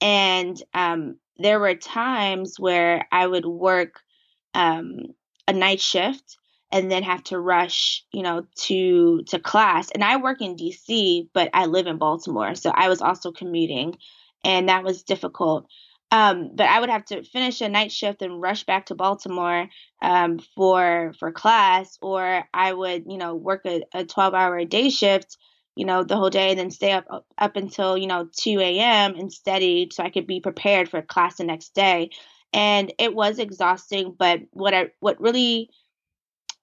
And 0.02 0.62
um, 0.74 1.18
there 1.38 1.60
were 1.60 1.76
times 1.76 2.60
where 2.60 3.08
I 3.12 3.26
would 3.26 3.46
work 3.46 4.00
um, 4.54 5.00
a 5.48 5.54
night 5.54 5.82
shift 5.82 6.38
and 6.72 6.92
then 6.92 7.04
have 7.04 7.24
to 7.26 7.40
rush, 7.40 8.04
you 8.12 8.24
know, 8.24 8.46
to 8.56 9.22
to 9.28 9.40
class. 9.40 9.92
And 9.92 10.04
I 10.04 10.18
work 10.18 10.42
in 10.42 10.56
DC, 10.56 11.30
but 11.34 11.50
I 11.54 11.68
live 11.68 11.88
in 11.88 11.98
Baltimore, 12.00 12.56
so 12.56 12.72
I 12.74 12.90
was 12.90 13.02
also 13.02 13.32
commuting, 13.32 13.96
and 14.44 14.70
that 14.70 14.84
was 14.84 15.04
difficult. 15.04 15.68
Um, 16.12 16.52
but 16.56 16.68
I 16.68 16.80
would 16.80 16.90
have 16.90 17.06
to 17.06 17.24
finish 17.24 17.62
a 17.62 17.70
night 17.70 17.92
shift 17.92 18.22
and 18.22 18.42
rush 18.42 18.66
back 18.66 18.88
to 18.88 18.96
Baltimore 18.96 19.68
um, 20.02 20.40
for 20.56 21.14
for 21.20 21.32
class, 21.32 21.98
or 22.02 22.44
I 22.54 22.74
would, 22.74 23.06
you 23.08 23.18
know, 23.18 23.36
work 23.36 23.66
a, 23.66 24.06
12 24.06 24.34
hour 24.34 24.66
day 24.66 24.90
shift, 24.90 25.38
you 25.76 25.86
know, 25.86 26.04
the 26.04 26.18
whole 26.18 26.30
day, 26.32 26.50
and 26.52 26.60
then 26.60 26.72
stay 26.72 26.92
up 26.92 27.26
up 27.38 27.56
until 27.56 27.98
you 27.98 28.08
know 28.08 28.28
2 28.36 28.60
a.m. 28.60 29.16
and 29.16 29.32
study 29.32 29.90
so 29.92 30.04
I 30.04 30.10
could 30.10 30.26
be 30.28 30.40
prepared 30.40 30.90
for 30.90 31.04
class 31.04 31.38
the 31.38 31.44
next 31.44 31.76
day 31.76 32.10
and 32.54 32.94
it 33.00 33.14
was 33.14 33.40
exhausting 33.40 34.16
but 34.18 34.42
what 34.52 34.74
i 34.74 34.90
what 35.00 35.20
really 35.20 35.70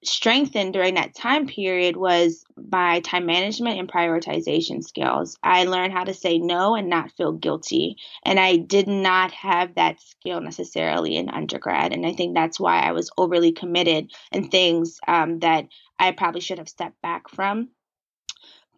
strengthened 0.02 0.72
during 0.72 0.94
that 0.94 1.14
time 1.14 1.46
period 1.46 1.96
was 1.96 2.44
my 2.70 3.00
time 3.00 3.26
management 3.26 3.78
and 3.78 3.90
prioritization 3.90 4.82
skills. 4.82 5.36
I 5.42 5.64
learned 5.64 5.92
how 5.92 6.04
to 6.04 6.14
say 6.14 6.38
no 6.38 6.74
and 6.74 6.88
not 6.88 7.12
feel 7.12 7.32
guilty. 7.32 7.96
And 8.24 8.40
I 8.40 8.56
did 8.56 8.88
not 8.88 9.32
have 9.32 9.74
that 9.74 10.00
skill 10.00 10.40
necessarily 10.40 11.16
in 11.16 11.28
undergrad. 11.28 11.92
And 11.92 12.06
I 12.06 12.14
think 12.14 12.34
that's 12.34 12.58
why 12.58 12.80
I 12.80 12.92
was 12.92 13.10
overly 13.18 13.52
committed 13.52 14.12
in 14.32 14.48
things 14.48 14.98
um, 15.06 15.40
that 15.40 15.66
I 15.98 16.12
probably 16.12 16.40
should 16.40 16.58
have 16.58 16.68
stepped 16.68 17.00
back 17.02 17.28
from. 17.28 17.68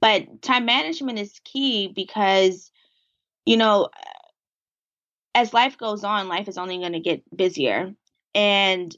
But 0.00 0.42
time 0.42 0.64
management 0.64 1.20
is 1.20 1.40
key 1.44 1.86
because, 1.86 2.72
you 3.46 3.56
know, 3.56 3.90
as 5.34 5.54
life 5.54 5.78
goes 5.78 6.04
on, 6.04 6.28
life 6.28 6.48
is 6.48 6.58
only 6.58 6.78
going 6.78 6.92
to 6.92 7.00
get 7.00 7.22
busier. 7.34 7.94
And 8.34 8.96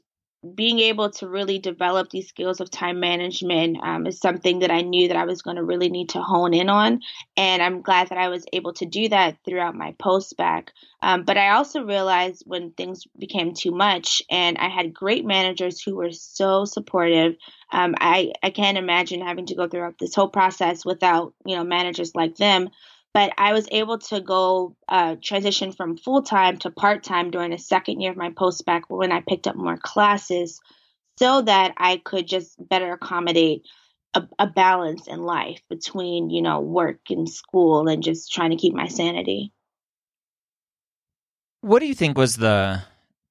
being 0.53 0.79
able 0.79 1.09
to 1.09 1.27
really 1.27 1.57
develop 1.57 2.09
these 2.09 2.27
skills 2.27 2.59
of 2.59 2.69
time 2.69 2.99
management 2.99 3.77
um, 3.81 4.05
is 4.05 4.19
something 4.19 4.59
that 4.59 4.69
I 4.69 4.81
knew 4.81 5.07
that 5.07 5.17
I 5.17 5.25
was 5.25 5.41
going 5.41 5.55
to 5.55 5.63
really 5.63 5.89
need 5.89 6.09
to 6.09 6.21
hone 6.21 6.53
in 6.53 6.69
on. 6.69 6.99
And 7.35 7.63
I'm 7.63 7.81
glad 7.81 8.09
that 8.09 8.17
I 8.17 8.29
was 8.29 8.45
able 8.53 8.73
to 8.73 8.85
do 8.85 9.09
that 9.09 9.37
throughout 9.43 9.73
my 9.75 9.93
postbac. 9.93 10.67
Um, 11.01 11.23
but 11.23 11.37
I 11.37 11.51
also 11.51 11.83
realized 11.83 12.43
when 12.45 12.71
things 12.71 13.05
became 13.17 13.53
too 13.53 13.71
much, 13.71 14.21
and 14.29 14.57
I 14.57 14.69
had 14.69 14.93
great 14.93 15.25
managers 15.25 15.81
who 15.81 15.95
were 15.95 16.11
so 16.11 16.65
supportive. 16.65 17.35
Um, 17.71 17.95
I, 17.99 18.33
I 18.43 18.51
can't 18.51 18.77
imagine 18.77 19.21
having 19.21 19.47
to 19.47 19.55
go 19.55 19.67
throughout 19.67 19.97
this 19.99 20.13
whole 20.13 20.29
process 20.29 20.85
without, 20.85 21.33
you 21.45 21.55
know, 21.55 21.63
managers 21.63 22.13
like 22.13 22.35
them 22.35 22.69
but 23.15 23.31
I 23.37 23.53
was 23.53 23.65
able 23.71 23.97
to 23.99 24.19
go 24.19 24.75
uh, 24.89 25.15
transition 25.23 25.71
from 25.71 25.95
full 25.95 26.21
time 26.21 26.57
to 26.57 26.69
part 26.69 27.01
time 27.01 27.31
during 27.31 27.51
the 27.51 27.57
second 27.57 28.01
year 28.01 28.11
of 28.11 28.17
my 28.17 28.31
postbac 28.31 28.81
when 28.89 29.13
I 29.13 29.21
picked 29.21 29.47
up 29.47 29.55
more 29.55 29.77
classes 29.77 30.59
so 31.17 31.41
that 31.43 31.73
I 31.77 31.95
could 31.95 32.27
just 32.27 32.57
better 32.59 32.91
accommodate 32.91 33.61
a, 34.15 34.23
a, 34.37 34.47
balance 34.47 35.07
in 35.07 35.23
life 35.23 35.61
between, 35.69 36.29
you 36.29 36.41
know, 36.41 36.59
work 36.59 36.99
and 37.09 37.29
school 37.29 37.87
and 37.87 38.03
just 38.03 38.33
trying 38.33 38.49
to 38.49 38.57
keep 38.57 38.73
my 38.73 38.89
sanity. 38.89 39.53
What 41.61 41.79
do 41.79 41.85
you 41.85 41.95
think 41.95 42.17
was 42.17 42.35
the 42.35 42.83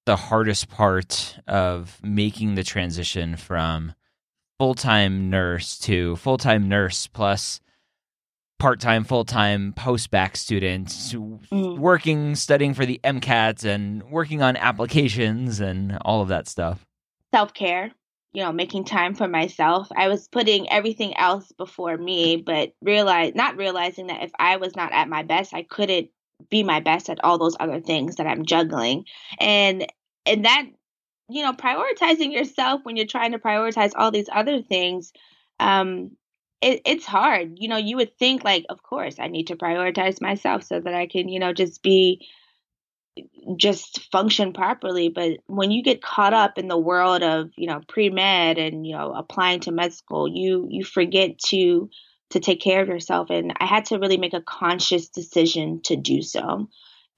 the 0.07 0.17
hardest 0.17 0.71
part 0.71 1.39
of 1.47 2.01
making 2.03 2.55
the 2.55 2.65
transition 2.65 3.37
from 3.37 3.93
full-time 4.59 5.29
nurse 5.29 5.79
to 5.81 6.17
full-time 6.17 6.71
nurse 6.71 7.07
plus 7.07 7.61
part-time 8.59 9.05
full-time 9.05 9.73
post-bac 9.73 10.37
students 10.37 11.13
mm. 11.13 11.79
working 11.79 12.35
studying 12.35 12.73
for 12.73 12.87
the 12.87 13.01
mcat 13.05 13.65
and 13.65 14.03
working 14.05 14.43
on 14.43 14.57
applications 14.57 15.61
and 15.61 15.99
all 16.03 16.23
of 16.23 16.29
that 16.29 16.49
stuff. 16.49 16.87
Self-care 17.33 17.93
you 18.35 18.43
know 18.43 18.53
making 18.53 18.85
time 18.85 19.15
for 19.15 19.27
myself. 19.27 19.89
I 19.97 20.09
was 20.09 20.29
putting 20.29 20.71
everything 20.71 21.17
else 21.17 21.51
before 21.53 21.97
me 21.97 22.37
but 22.37 22.73
realize 22.83 23.35
not 23.35 23.57
realizing 23.57 24.09
that 24.09 24.23
if 24.23 24.33
i 24.39 24.57
was 24.57 24.77
not 24.77 24.93
at 24.93 25.09
my 25.09 25.23
best 25.23 25.55
i 25.55 25.63
couldn't 25.63 26.11
be 26.51 26.63
my 26.63 26.81
best 26.81 27.09
at 27.09 27.25
all 27.25 27.39
those 27.39 27.57
other 27.59 27.81
things 27.81 28.17
that 28.17 28.27
i'm 28.27 28.45
juggling. 28.45 29.05
And 29.39 29.87
and 30.27 30.45
that 30.45 30.67
you 31.31 31.43
know 31.43 31.53
prioritizing 31.53 32.33
yourself 32.33 32.81
when 32.83 32.97
you're 32.97 33.07
trying 33.07 33.33
to 33.33 33.39
prioritize 33.39 33.93
all 33.97 34.11
these 34.11 34.29
other 34.31 34.61
things 34.61 35.13
um 35.61 36.11
it, 36.65 36.81
it's 36.87 37.05
hard. 37.05 37.57
You 37.57 37.69
know, 37.69 37.77
you 37.77 37.97
would 37.97 38.19
think 38.19 38.43
like, 38.43 38.65
of 38.71 38.83
course, 38.83 39.17
I 39.19 39.29
need 39.29 39.49
to 39.49 39.57
prioritize 39.57 40.21
myself 40.21 40.65
so 40.65 40.81
that 40.81 40.95
I 40.95 41.07
can, 41.07 41.29
you 41.29 41.39
know, 41.39 41.53
just 41.53 41.83
be 41.83 42.27
just 43.57 44.11
function 44.11 44.53
properly. 44.53 45.09
But 45.09 45.39
when 45.47 45.71
you 45.71 45.83
get 45.83 46.03
caught 46.03 46.33
up 46.33 46.59
in 46.59 46.69
the 46.69 46.79
world 46.79 47.23
of, 47.23 47.51
you 47.57 47.69
know, 47.69 47.81
pre-med 47.87 48.59
and, 48.59 48.87
you 48.87 48.97
know, 48.97 49.13
applying 49.13 49.61
to 49.61 49.73
med 49.73 49.93
school, 49.93 50.27
you 50.27 50.67
you 50.71 50.85
forget 50.85 51.39
to 51.51 51.91
to 52.31 52.41
take 52.41 52.61
care 52.61 52.81
of 52.81 52.89
yourself. 52.89 53.29
And 53.31 53.53
I 53.61 53.67
had 53.67 53.85
to 53.87 53.99
really 53.99 54.17
make 54.17 54.35
a 54.35 54.41
conscious 54.41 55.09
decision 55.09 55.83
to 55.85 55.97
do 55.97 56.23
so. 56.23 56.69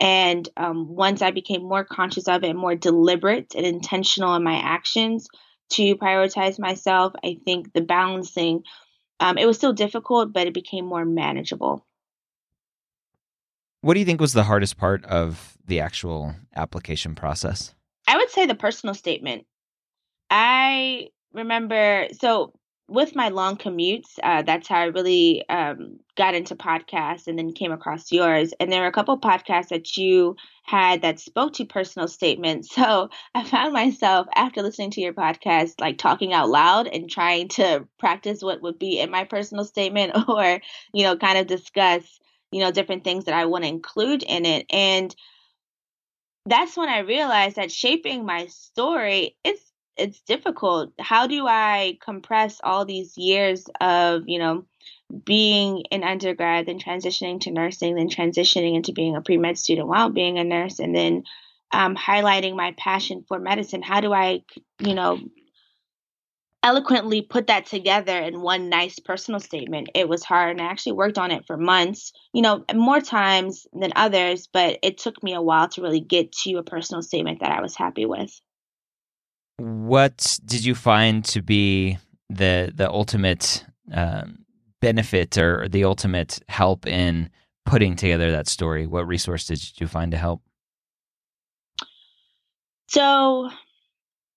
And 0.00 0.46
um, 0.56 0.88
once 0.88 1.22
I 1.22 1.30
became 1.30 1.62
more 1.62 1.84
conscious 1.84 2.28
of 2.28 2.44
it, 2.44 2.54
more 2.54 2.74
deliberate 2.74 3.54
and 3.54 3.64
intentional 3.64 4.34
in 4.34 4.42
my 4.44 4.56
actions 4.56 5.28
to 5.70 5.96
prioritize 5.96 6.58
myself, 6.58 7.14
I 7.24 7.38
think 7.44 7.72
the 7.72 7.80
balancing, 7.80 8.62
um, 9.20 9.38
it 9.38 9.46
was 9.46 9.56
still 9.56 9.72
difficult, 9.72 10.32
but 10.32 10.46
it 10.46 10.54
became 10.54 10.86
more 10.86 11.04
manageable. 11.04 11.86
What 13.80 13.94
do 13.94 14.00
you 14.00 14.06
think 14.06 14.20
was 14.20 14.32
the 14.32 14.44
hardest 14.44 14.78
part 14.78 15.04
of 15.04 15.56
the 15.64 15.80
actual 15.80 16.34
application 16.54 17.14
process? 17.14 17.74
I 18.08 18.16
would 18.16 18.30
say 18.30 18.46
the 18.46 18.54
personal 18.54 18.94
statement. 18.94 19.46
I 20.30 21.08
remember, 21.32 22.08
so 22.20 22.52
with 22.88 23.14
my 23.14 23.28
long 23.28 23.56
commutes, 23.56 24.18
uh, 24.22 24.42
that's 24.42 24.68
how 24.68 24.80
I 24.80 24.84
really 24.86 25.48
um, 25.48 25.98
got 26.16 26.34
into 26.34 26.54
podcasts 26.54 27.26
and 27.26 27.38
then 27.38 27.52
came 27.52 27.72
across 27.72 28.12
yours. 28.12 28.52
And 28.60 28.70
there 28.70 28.80
were 28.80 28.86
a 28.86 28.92
couple 28.92 29.18
podcasts 29.20 29.68
that 29.68 29.96
you 29.96 30.36
had 30.66 31.02
that 31.02 31.20
spoke 31.20 31.54
to 31.54 31.64
personal 31.64 32.08
statements. 32.08 32.68
So 32.76 33.08
I 33.34 33.42
found 33.44 33.72
myself 33.72 34.26
after 34.34 34.62
listening 34.62 34.90
to 34.92 35.00
your 35.00 35.14
podcast, 35.14 35.80
like 35.80 35.96
talking 35.96 36.32
out 36.32 36.50
loud 36.50 36.86
and 36.86 37.08
trying 37.08 37.48
to 37.50 37.86
practice 37.98 38.42
what 38.42 38.60
would 38.62 38.78
be 38.78 39.00
in 39.00 39.10
my 39.10 39.24
personal 39.24 39.64
statement 39.64 40.12
or, 40.28 40.60
you 40.92 41.04
know, 41.04 41.16
kind 41.16 41.38
of 41.38 41.46
discuss, 41.46 42.20
you 42.52 42.60
know, 42.60 42.70
different 42.70 43.02
things 43.02 43.24
that 43.24 43.34
I 43.34 43.46
want 43.46 43.64
to 43.64 43.68
include 43.68 44.22
in 44.22 44.44
it. 44.44 44.66
And 44.70 45.14
that's 46.44 46.76
when 46.76 46.88
I 46.88 46.98
realized 46.98 47.56
that 47.56 47.72
shaping 47.72 48.26
my 48.26 48.46
story 48.46 49.36
is 49.42 49.58
it's 49.96 50.20
difficult. 50.20 50.92
How 50.98 51.26
do 51.26 51.46
I 51.46 51.98
compress 52.02 52.60
all 52.62 52.84
these 52.84 53.16
years 53.16 53.64
of, 53.80 54.24
you 54.26 54.38
know, 54.38 54.66
being 55.24 55.84
an 55.90 56.02
undergrad, 56.02 56.66
then 56.66 56.78
transitioning 56.78 57.40
to 57.42 57.50
nursing, 57.50 57.94
then 57.94 58.08
transitioning 58.08 58.74
into 58.74 58.92
being 58.92 59.16
a 59.16 59.20
pre 59.20 59.36
med 59.36 59.58
student 59.58 59.88
while 59.88 60.10
being 60.10 60.38
a 60.38 60.44
nurse, 60.44 60.78
and 60.78 60.94
then 60.94 61.24
um, 61.72 61.96
highlighting 61.96 62.56
my 62.56 62.74
passion 62.78 63.24
for 63.26 63.38
medicine? 63.38 63.82
How 63.82 64.00
do 64.00 64.12
I, 64.12 64.42
you 64.80 64.94
know, 64.94 65.20
eloquently 66.62 67.22
put 67.22 67.48
that 67.48 67.66
together 67.66 68.18
in 68.18 68.40
one 68.40 68.68
nice 68.68 68.98
personal 68.98 69.40
statement? 69.40 69.90
It 69.94 70.08
was 70.08 70.24
hard, 70.24 70.52
and 70.52 70.60
I 70.60 70.70
actually 70.70 70.92
worked 70.92 71.18
on 71.18 71.30
it 71.30 71.46
for 71.46 71.56
months, 71.56 72.12
you 72.32 72.42
know, 72.42 72.64
more 72.74 73.00
times 73.00 73.66
than 73.72 73.92
others, 73.96 74.48
but 74.52 74.78
it 74.82 74.98
took 74.98 75.22
me 75.22 75.34
a 75.34 75.42
while 75.42 75.68
to 75.70 75.82
really 75.82 76.00
get 76.00 76.32
to 76.44 76.54
a 76.56 76.62
personal 76.62 77.02
statement 77.02 77.40
that 77.40 77.52
I 77.52 77.60
was 77.60 77.76
happy 77.76 78.06
with 78.06 78.40
what 79.58 80.38
did 80.44 80.64
you 80.64 80.74
find 80.74 81.24
to 81.24 81.42
be 81.42 81.98
the 82.28 82.72
the 82.74 82.90
ultimate 82.90 83.64
um, 83.92 84.44
benefit 84.80 85.36
or 85.38 85.68
the 85.68 85.84
ultimate 85.84 86.40
help 86.48 86.86
in 86.86 87.30
putting 87.64 87.96
together 87.96 88.30
that 88.30 88.48
story? 88.48 88.86
What 88.86 89.06
resource 89.06 89.46
did 89.46 89.80
you 89.80 89.86
find 89.86 90.12
to 90.12 90.18
help? 90.18 90.42
So, 92.88 93.50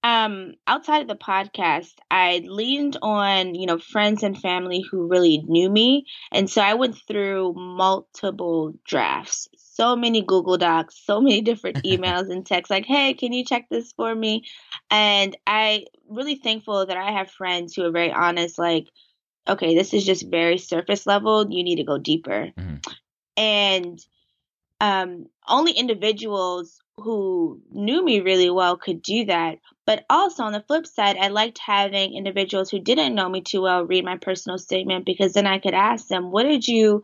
um, 0.01 0.53
outside 0.65 1.01
of 1.01 1.07
the 1.07 1.15
podcast, 1.15 1.93
I 2.09 2.41
leaned 2.45 2.97
on, 3.01 3.53
you 3.53 3.67
know, 3.67 3.77
friends 3.77 4.23
and 4.23 4.39
family 4.39 4.81
who 4.81 5.07
really 5.07 5.43
knew 5.47 5.69
me. 5.69 6.05
And 6.31 6.49
so 6.49 6.61
I 6.61 6.73
went 6.73 6.97
through 7.07 7.53
multiple 7.53 8.73
drafts 8.85 9.49
so 9.79 9.95
many 9.95 10.21
Google 10.21 10.57
Docs, 10.57 11.05
so 11.05 11.21
many 11.21 11.39
different 11.39 11.77
emails 11.85 12.29
and 12.29 12.45
texts 12.45 12.69
like, 12.69 12.85
hey, 12.85 13.13
can 13.13 13.31
you 13.31 13.45
check 13.45 13.69
this 13.69 13.93
for 13.93 14.13
me? 14.13 14.43
And 14.91 15.37
I 15.47 15.85
really 16.09 16.35
thankful 16.35 16.85
that 16.85 16.97
I 16.97 17.13
have 17.13 17.31
friends 17.31 17.75
who 17.75 17.85
are 17.85 17.91
very 17.91 18.11
honest, 18.11 18.59
like, 18.59 18.87
okay, 19.49 19.75
this 19.75 19.93
is 19.93 20.05
just 20.05 20.29
very 20.29 20.57
surface 20.57 21.05
level. 21.05 21.47
You 21.49 21.63
need 21.63 21.77
to 21.77 21.83
go 21.83 21.97
deeper. 21.97 22.49
Mm-hmm. 22.57 22.75
And 23.37 23.99
um, 24.81 25.27
only 25.47 25.71
individuals 25.73 26.79
who 26.97 27.61
knew 27.71 28.03
me 28.03 28.19
really 28.21 28.49
well 28.49 28.77
could 28.77 29.01
do 29.01 29.25
that. 29.25 29.59
But 29.85 30.05
also 30.09 30.43
on 30.43 30.53
the 30.53 30.63
flip 30.67 30.85
side, 30.85 31.17
I 31.17 31.29
liked 31.29 31.59
having 31.59 32.13
individuals 32.13 32.69
who 32.69 32.79
didn't 32.79 33.15
know 33.15 33.29
me 33.29 33.41
too 33.41 33.61
well 33.61 33.85
read 33.85 34.05
my 34.05 34.17
personal 34.17 34.57
statement 34.57 35.05
because 35.05 35.33
then 35.33 35.47
I 35.47 35.59
could 35.59 35.73
ask 35.73 36.07
them, 36.07 36.31
what 36.31 36.43
did 36.43 36.67
you 36.67 37.03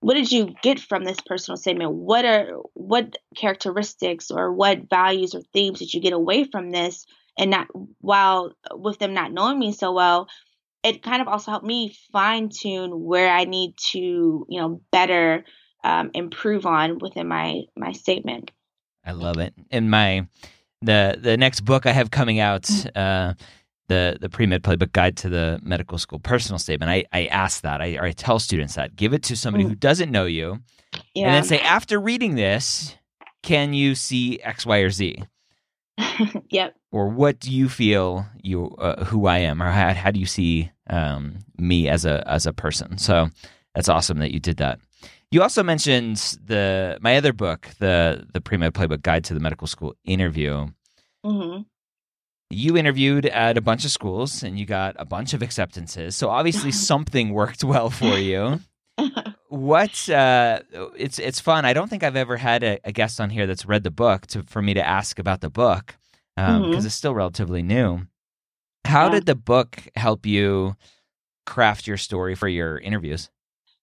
what 0.00 0.14
did 0.14 0.30
you 0.30 0.54
get 0.62 0.78
from 0.78 1.04
this 1.04 1.18
personal 1.24 1.56
statement 1.56 1.90
what 1.90 2.24
are 2.24 2.58
what 2.74 3.16
characteristics 3.34 4.30
or 4.30 4.52
what 4.52 4.88
values 4.90 5.34
or 5.34 5.40
themes 5.52 5.78
did 5.78 5.92
you 5.92 6.00
get 6.00 6.12
away 6.12 6.44
from 6.44 6.70
this 6.70 7.06
and 7.38 7.50
not 7.50 7.66
while 8.00 8.52
with 8.72 8.98
them 8.98 9.14
not 9.14 9.32
knowing 9.32 9.58
me 9.58 9.72
so 9.72 9.92
well 9.92 10.28
it 10.86 11.02
kind 11.02 11.22
of 11.22 11.28
also 11.28 11.50
helped 11.50 11.66
me 11.66 11.96
fine 12.12 12.48
tune 12.48 12.90
where 12.90 13.30
i 13.30 13.44
need 13.44 13.74
to 13.76 14.46
you 14.48 14.60
know 14.60 14.80
better 14.90 15.44
um, 15.84 16.10
improve 16.14 16.66
on 16.66 16.98
within 16.98 17.28
my 17.28 17.62
my 17.76 17.92
statement 17.92 18.50
i 19.04 19.12
love 19.12 19.38
it 19.38 19.54
in 19.70 19.88
my 19.90 20.26
the 20.82 21.18
the 21.20 21.36
next 21.36 21.60
book 21.60 21.86
i 21.86 21.92
have 21.92 22.10
coming 22.10 22.40
out 22.40 22.62
mm-hmm. 22.62 22.98
uh 22.98 23.34
the 23.88 24.18
the 24.20 24.28
pre 24.28 24.46
med 24.46 24.62
playbook 24.62 24.92
guide 24.92 25.16
to 25.18 25.28
the 25.28 25.60
medical 25.62 25.98
school 25.98 26.18
personal 26.18 26.58
statement. 26.58 26.90
I 26.90 27.04
I 27.12 27.26
ask 27.26 27.62
that. 27.62 27.80
I 27.80 27.98
I 28.00 28.12
tell 28.12 28.38
students 28.38 28.74
that 28.74 28.96
give 28.96 29.12
it 29.12 29.22
to 29.24 29.36
somebody 29.36 29.64
who 29.64 29.74
doesn't 29.74 30.10
know 30.10 30.24
you, 30.24 30.60
yeah. 31.14 31.26
and 31.26 31.34
then 31.34 31.44
say 31.44 31.60
after 31.60 32.00
reading 32.00 32.34
this, 32.34 32.96
can 33.42 33.74
you 33.74 33.94
see 33.94 34.40
X, 34.40 34.66
Y, 34.66 34.78
or 34.78 34.90
Z? 34.90 35.22
yep. 36.50 36.74
Or 36.90 37.08
what 37.08 37.40
do 37.40 37.52
you 37.52 37.68
feel 37.68 38.26
you 38.42 38.70
uh, 38.76 39.04
who 39.04 39.26
I 39.26 39.38
am, 39.38 39.62
or 39.62 39.70
how, 39.70 39.92
how 39.94 40.10
do 40.10 40.20
you 40.20 40.26
see 40.26 40.70
um, 40.88 41.38
me 41.58 41.88
as 41.88 42.04
a 42.04 42.26
as 42.28 42.46
a 42.46 42.52
person? 42.52 42.98
So 42.98 43.30
that's 43.74 43.88
awesome 43.88 44.18
that 44.18 44.32
you 44.32 44.40
did 44.40 44.58
that. 44.58 44.80
You 45.30 45.42
also 45.42 45.62
mentioned 45.62 46.16
the 46.44 46.98
my 47.00 47.16
other 47.16 47.32
book, 47.32 47.68
the 47.78 48.26
the 48.32 48.40
pre 48.40 48.56
med 48.56 48.74
playbook 48.74 49.02
guide 49.02 49.24
to 49.24 49.34
the 49.34 49.40
medical 49.40 49.66
school 49.66 49.94
interview. 50.04 50.68
Mm-hmm 51.24 51.62
you 52.50 52.76
interviewed 52.76 53.26
at 53.26 53.58
a 53.58 53.60
bunch 53.60 53.84
of 53.84 53.90
schools 53.90 54.42
and 54.42 54.58
you 54.58 54.66
got 54.66 54.94
a 54.98 55.04
bunch 55.04 55.34
of 55.34 55.42
acceptances. 55.42 56.16
So 56.16 56.30
obviously 56.30 56.72
something 56.72 57.30
worked 57.30 57.64
well 57.64 57.90
for 57.90 58.18
you. 58.18 58.60
what 59.48 60.08
uh, 60.08 60.60
it's 60.96 61.18
it's 61.18 61.40
fun. 61.40 61.64
I 61.64 61.74
don't 61.74 61.88
think 61.88 62.02
I've 62.02 62.16
ever 62.16 62.36
had 62.36 62.62
a, 62.62 62.78
a, 62.84 62.92
guest 62.92 63.20
on 63.20 63.28
here 63.28 63.46
that's 63.46 63.66
read 63.66 63.82
the 63.82 63.90
book 63.90 64.26
to 64.28 64.42
for 64.44 64.62
me 64.62 64.72
to 64.72 64.86
ask 64.86 65.18
about 65.18 65.42
the 65.42 65.50
book 65.50 65.96
because 66.34 66.54
um, 66.54 66.62
mm-hmm. 66.62 66.86
it's 66.86 66.94
still 66.94 67.14
relatively 67.14 67.62
new. 67.62 68.06
How 68.86 69.06
yeah. 69.06 69.10
did 69.10 69.26
the 69.26 69.34
book 69.34 69.82
help 69.96 70.26
you 70.26 70.76
craft 71.44 71.86
your 71.86 71.96
story 71.96 72.34
for 72.34 72.48
your 72.48 72.78
interviews? 72.78 73.30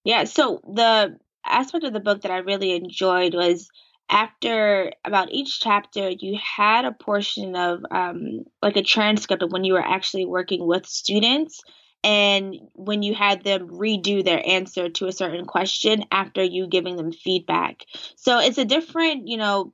Yeah, 0.04 0.24
so 0.24 0.60
the 0.64 1.18
aspect 1.44 1.84
of 1.84 1.92
the 1.92 2.00
book 2.00 2.22
that 2.22 2.30
I 2.30 2.38
really 2.38 2.74
enjoyed 2.74 3.34
was 3.34 3.68
after 4.10 4.92
about 5.04 5.32
each 5.32 5.60
chapter, 5.60 6.10
you 6.10 6.38
had 6.38 6.84
a 6.84 6.92
portion 6.92 7.56
of 7.56 7.84
um, 7.90 8.44
like 8.62 8.76
a 8.76 8.82
transcript 8.82 9.42
of 9.42 9.50
when 9.50 9.64
you 9.64 9.72
were 9.72 9.84
actually 9.84 10.26
working 10.26 10.66
with 10.66 10.86
students 10.86 11.62
and 12.02 12.56
when 12.74 13.02
you 13.02 13.14
had 13.14 13.44
them 13.44 13.68
redo 13.68 14.22
their 14.22 14.46
answer 14.46 14.90
to 14.90 15.06
a 15.06 15.12
certain 15.12 15.46
question 15.46 16.04
after 16.10 16.42
you 16.42 16.66
giving 16.66 16.96
them 16.96 17.12
feedback. 17.12 17.84
So 18.16 18.38
it's 18.38 18.58
a 18.58 18.66
different, 18.66 19.26
you 19.26 19.38
know, 19.38 19.72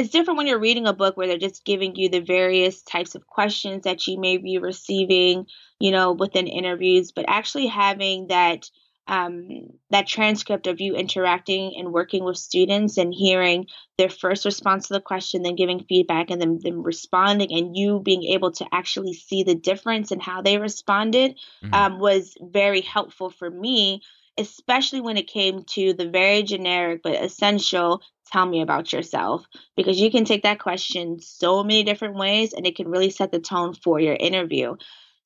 it's 0.00 0.08
different 0.08 0.38
when 0.38 0.46
you're 0.46 0.58
reading 0.58 0.86
a 0.86 0.94
book 0.94 1.18
where 1.18 1.26
they're 1.26 1.36
just 1.36 1.62
giving 1.62 1.94
you 1.94 2.08
the 2.08 2.20
various 2.20 2.82
types 2.82 3.14
of 3.14 3.26
questions 3.26 3.84
that 3.84 4.06
you 4.06 4.18
may 4.18 4.38
be 4.38 4.56
receiving, 4.56 5.44
you 5.78 5.90
know, 5.90 6.12
within 6.12 6.46
interviews, 6.46 7.12
but 7.12 7.26
actually 7.28 7.66
having 7.66 8.28
that 8.28 8.64
um, 9.06 9.48
that 9.90 10.06
transcript 10.06 10.66
of 10.66 10.80
you 10.80 10.94
interacting 10.94 11.74
and 11.76 11.92
working 11.92 12.24
with 12.24 12.38
students 12.38 12.96
and 12.96 13.12
hearing 13.12 13.66
their 13.98 14.08
first 14.08 14.46
response 14.46 14.88
to 14.88 14.94
the 14.94 15.00
question, 15.02 15.42
then 15.42 15.54
giving 15.54 15.84
feedback, 15.84 16.30
and 16.30 16.40
then 16.40 16.60
them 16.62 16.82
responding, 16.82 17.52
and 17.52 17.76
you 17.76 18.00
being 18.00 18.22
able 18.22 18.52
to 18.52 18.66
actually 18.72 19.12
see 19.12 19.42
the 19.42 19.54
difference 19.54 20.12
in 20.12 20.20
how 20.20 20.40
they 20.40 20.56
responded 20.56 21.32
mm-hmm. 21.62 21.74
um, 21.74 21.98
was 21.98 22.34
very 22.40 22.80
helpful 22.80 23.28
for 23.28 23.50
me, 23.50 24.00
especially 24.38 25.02
when 25.02 25.18
it 25.18 25.26
came 25.26 25.64
to 25.64 25.92
the 25.92 26.08
very 26.08 26.42
generic 26.42 27.02
but 27.02 27.22
essential 27.22 28.00
tell 28.30 28.46
me 28.46 28.60
about 28.60 28.92
yourself 28.92 29.44
because 29.76 30.00
you 30.00 30.10
can 30.10 30.24
take 30.24 30.42
that 30.42 30.58
question 30.58 31.20
so 31.20 31.62
many 31.62 31.82
different 31.82 32.16
ways 32.16 32.52
and 32.52 32.66
it 32.66 32.76
can 32.76 32.88
really 32.88 33.10
set 33.10 33.32
the 33.32 33.40
tone 33.40 33.74
for 33.74 34.00
your 34.00 34.14
interview. 34.14 34.76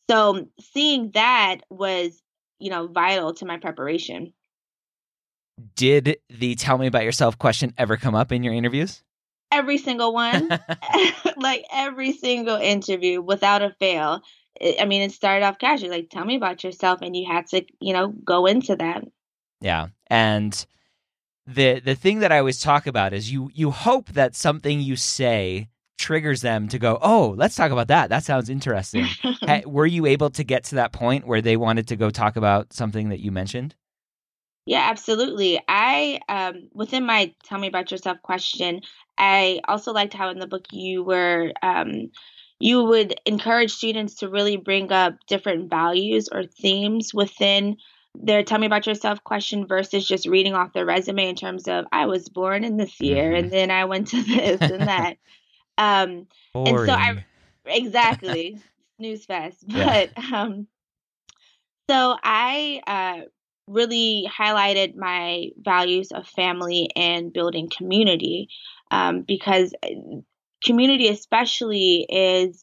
So 0.08 0.48
seeing 0.60 1.10
that 1.12 1.60
was 1.70 2.20
you 2.58 2.70
know, 2.70 2.86
vital 2.86 3.34
to 3.34 3.46
my 3.46 3.58
preparation. 3.58 4.32
Did 5.76 6.16
the 6.30 6.54
tell 6.54 6.78
me 6.78 6.86
about 6.86 7.04
yourself 7.04 7.38
question 7.38 7.72
ever 7.78 7.96
come 7.96 8.14
up 8.14 8.32
in 8.32 8.42
your 8.42 8.54
interviews? 8.54 9.02
Every 9.52 9.78
single 9.78 10.12
one. 10.12 10.48
like 11.36 11.64
every 11.72 12.12
single 12.12 12.56
interview 12.56 13.20
without 13.20 13.62
a 13.62 13.70
fail. 13.78 14.22
I 14.80 14.84
mean, 14.84 15.02
it 15.02 15.12
started 15.12 15.44
off 15.44 15.58
casually, 15.58 15.90
like, 15.90 16.10
tell 16.10 16.24
me 16.24 16.36
about 16.36 16.64
yourself. 16.64 17.00
And 17.02 17.14
you 17.14 17.26
had 17.30 17.46
to, 17.48 17.64
you 17.80 17.92
know, 17.92 18.08
go 18.08 18.46
into 18.46 18.76
that. 18.76 19.04
Yeah. 19.60 19.88
And 20.08 20.64
the 21.46 21.80
the 21.80 21.94
thing 21.94 22.20
that 22.20 22.32
I 22.32 22.38
always 22.38 22.60
talk 22.60 22.86
about 22.86 23.12
is 23.12 23.30
you 23.30 23.50
you 23.52 23.70
hope 23.70 24.10
that 24.10 24.34
something 24.34 24.80
you 24.80 24.96
say 24.96 25.68
triggers 25.98 26.40
them 26.40 26.68
to 26.68 26.78
go, 26.78 26.98
"Oh, 27.02 27.34
let's 27.36 27.54
talk 27.54 27.70
about 27.70 27.88
that. 27.88 28.10
That 28.10 28.24
sounds 28.24 28.48
interesting." 28.48 29.06
were 29.66 29.86
you 29.86 30.06
able 30.06 30.30
to 30.30 30.44
get 30.44 30.64
to 30.64 30.76
that 30.76 30.92
point 30.92 31.26
where 31.26 31.42
they 31.42 31.56
wanted 31.56 31.88
to 31.88 31.96
go 31.96 32.10
talk 32.10 32.36
about 32.36 32.72
something 32.72 33.10
that 33.10 33.20
you 33.20 33.30
mentioned? 33.30 33.74
Yeah, 34.66 34.86
absolutely. 34.88 35.60
I 35.68 36.20
um 36.28 36.68
within 36.72 37.04
my 37.04 37.34
tell 37.44 37.58
me 37.58 37.68
about 37.68 37.90
yourself 37.90 38.18
question, 38.22 38.80
I 39.18 39.60
also 39.68 39.92
liked 39.92 40.14
how 40.14 40.30
in 40.30 40.38
the 40.38 40.46
book 40.46 40.66
you 40.72 41.02
were 41.02 41.52
um 41.62 42.10
you 42.58 42.84
would 42.84 43.14
encourage 43.26 43.72
students 43.72 44.14
to 44.16 44.30
really 44.30 44.56
bring 44.56 44.90
up 44.90 45.16
different 45.28 45.68
values 45.68 46.28
or 46.32 46.44
themes 46.44 47.12
within 47.12 47.76
their 48.14 48.42
tell 48.42 48.58
me 48.58 48.66
about 48.66 48.86
yourself 48.86 49.22
question 49.24 49.66
versus 49.66 50.06
just 50.06 50.26
reading 50.26 50.54
off 50.54 50.72
their 50.72 50.86
resume 50.86 51.28
in 51.28 51.36
terms 51.36 51.68
of 51.68 51.86
I 51.92 52.06
was 52.06 52.28
born 52.28 52.64
in 52.64 52.76
this 52.76 53.00
year 53.00 53.24
mm-hmm. 53.24 53.44
and 53.44 53.52
then 53.52 53.70
I 53.70 53.84
went 53.84 54.08
to 54.08 54.22
this 54.22 54.60
and 54.60 54.82
that. 54.82 55.16
Um 55.78 56.26
Boring. 56.52 56.76
and 56.76 56.86
so 56.86 56.92
I 56.92 57.24
exactly 57.66 58.58
snooze 58.98 59.24
fest. 59.24 59.64
But 59.68 60.10
yeah. 60.16 60.42
um 60.42 60.66
so 61.90 62.16
I 62.22 62.80
uh 62.86 63.26
really 63.66 64.28
highlighted 64.30 64.94
my 64.94 65.48
values 65.58 66.12
of 66.12 66.26
family 66.28 66.90
and 66.94 67.32
building 67.32 67.70
community 67.74 68.48
um, 68.90 69.22
because 69.22 69.72
uh, 69.82 69.88
community 70.62 71.08
especially 71.08 72.06
is 72.08 72.62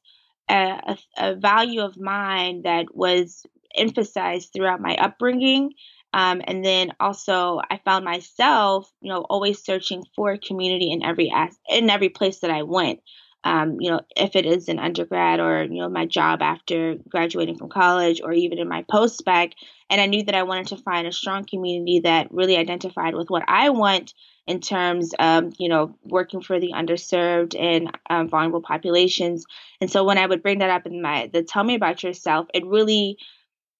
a, 0.49 0.97
a, 1.17 1.35
value 1.35 1.81
of 1.81 1.97
mine 1.97 2.63
that 2.63 2.93
was 2.93 3.45
emphasized 3.75 4.51
throughout 4.53 4.81
my 4.81 4.95
upbringing 4.95 5.71
um, 6.13 6.41
and 6.45 6.63
then 6.65 6.91
also 6.99 7.61
I 7.69 7.79
found 7.85 8.03
myself, 8.03 8.91
you 9.01 9.09
know, 9.09 9.21
always 9.21 9.63
searching 9.63 10.03
for 10.15 10.37
community 10.37 10.91
in 10.91 11.03
every 11.03 11.31
as- 11.33 11.57
in 11.69 11.89
every 11.89 12.09
place 12.09 12.39
that 12.39 12.51
I 12.51 12.63
went 12.63 12.99
um, 13.43 13.77
you 13.79 13.89
know, 13.89 14.01
if 14.15 14.35
it 14.35 14.45
is 14.45 14.69
an 14.69 14.79
undergrad 14.79 15.39
or, 15.39 15.63
you 15.63 15.81
know, 15.81 15.89
my 15.89 16.05
job 16.05 16.41
after 16.41 16.95
graduating 17.09 17.57
from 17.57 17.69
college 17.69 18.21
or 18.23 18.33
even 18.33 18.59
in 18.59 18.67
my 18.67 18.83
postbac. 18.83 19.53
And 19.89 19.99
I 19.99 20.05
knew 20.05 20.23
that 20.23 20.35
I 20.35 20.43
wanted 20.43 20.67
to 20.67 20.77
find 20.77 21.07
a 21.07 21.11
strong 21.11 21.45
community 21.45 22.01
that 22.01 22.31
really 22.31 22.55
identified 22.55 23.15
with 23.15 23.29
what 23.29 23.43
I 23.47 23.69
want 23.71 24.13
in 24.45 24.61
terms 24.61 25.13
of, 25.17 25.53
you 25.57 25.69
know, 25.69 25.95
working 26.03 26.41
for 26.41 26.59
the 26.59 26.73
underserved 26.73 27.59
and 27.59 27.97
um, 28.09 28.29
vulnerable 28.29 28.61
populations. 28.61 29.43
And 29.79 29.89
so 29.89 30.03
when 30.03 30.17
I 30.17 30.25
would 30.27 30.43
bring 30.43 30.59
that 30.59 30.69
up 30.69 30.85
in 30.85 31.01
my, 31.01 31.29
the 31.33 31.41
tell 31.41 31.63
me 31.63 31.75
about 31.75 32.03
yourself, 32.03 32.47
it 32.53 32.65
really 32.65 33.17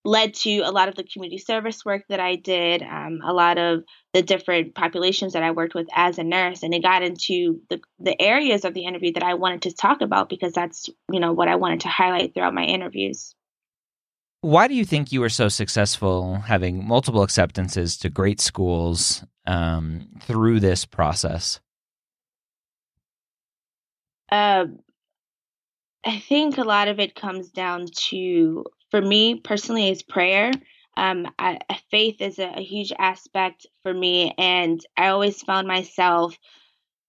led 0.04 0.34
to 0.34 0.60
a 0.60 0.72
lot 0.72 0.90
of 0.90 0.96
the 0.96 1.04
community 1.04 1.38
service 1.38 1.86
work 1.86 2.04
that 2.10 2.20
I 2.20 2.36
did, 2.36 2.82
um, 2.82 3.20
a 3.24 3.34
lot 3.34 3.58
of 3.58 3.84
the 4.14 4.22
different 4.22 4.74
populations 4.74 5.34
that 5.34 5.44
I 5.44 5.52
worked 5.52 5.76
with 5.76 5.88
as 5.94 6.18
a 6.18 6.24
nurse, 6.24 6.64
and 6.64 6.74
it 6.74 6.82
got 6.82 7.04
into 7.04 7.62
the 7.70 7.80
the 8.00 8.20
areas 8.20 8.66
of 8.66 8.74
the 8.74 8.86
interview 8.86 9.14
that 9.14 9.24
I 9.24 9.36
wanted 9.36 9.64
to 9.64 9.74
talk 9.74 10.02
about 10.02 10.30
because 10.30 10.54
that's 10.54 10.90
you 11.12 11.20
know 11.20 11.34
what 11.34 11.48
I 11.48 11.56
wanted 11.56 11.82
to 11.82 11.90
highlight 11.90 12.34
throughout 12.34 12.54
my 12.54 12.64
interviews. 12.64 13.36
Why 14.42 14.68
do 14.68 14.74
you 14.74 14.86
think 14.86 15.12
you 15.12 15.22
were 15.22 15.30
so 15.30 15.50
successful 15.50 16.38
having 16.38 16.88
multiple 16.88 17.22
acceptances 17.22 17.96
to 17.98 18.10
great 18.10 18.42
schools 18.42 19.24
um, 19.46 20.08
through 20.22 20.62
this 20.62 20.84
process? 20.84 21.60
Uh, 24.32 24.66
I 26.04 26.18
think 26.20 26.58
a 26.58 26.64
lot 26.64 26.88
of 26.88 27.00
it 27.00 27.14
comes 27.14 27.52
down 27.52 27.86
to 28.10 28.66
for 28.92 29.02
me 29.02 29.40
personally 29.40 29.90
is 29.90 30.04
prayer. 30.04 30.52
Um, 30.98 31.28
I, 31.40 31.60
faith 31.90 32.22
is 32.22 32.38
a, 32.38 32.54
a 32.58 32.62
huge 32.62 32.92
aspect 32.98 33.66
for 33.84 33.94
me, 33.94 34.34
and 34.38 34.80
I 34.98 35.08
always 35.08 35.42
found 35.42 35.68
myself, 35.68 36.38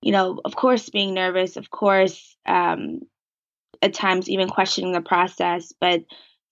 you 0.01 0.13
know, 0.13 0.41
of 0.45 0.55
course, 0.55 0.89
being 0.89 1.15
nervous, 1.15 1.57
of 1.57 1.69
course, 1.69 2.37
um, 2.47 3.01
at 3.83 3.95
times 3.95 4.31
even 4.31 4.49
questioning 4.49 4.93
the 4.93 5.01
process, 5.01 5.73
but 5.81 6.05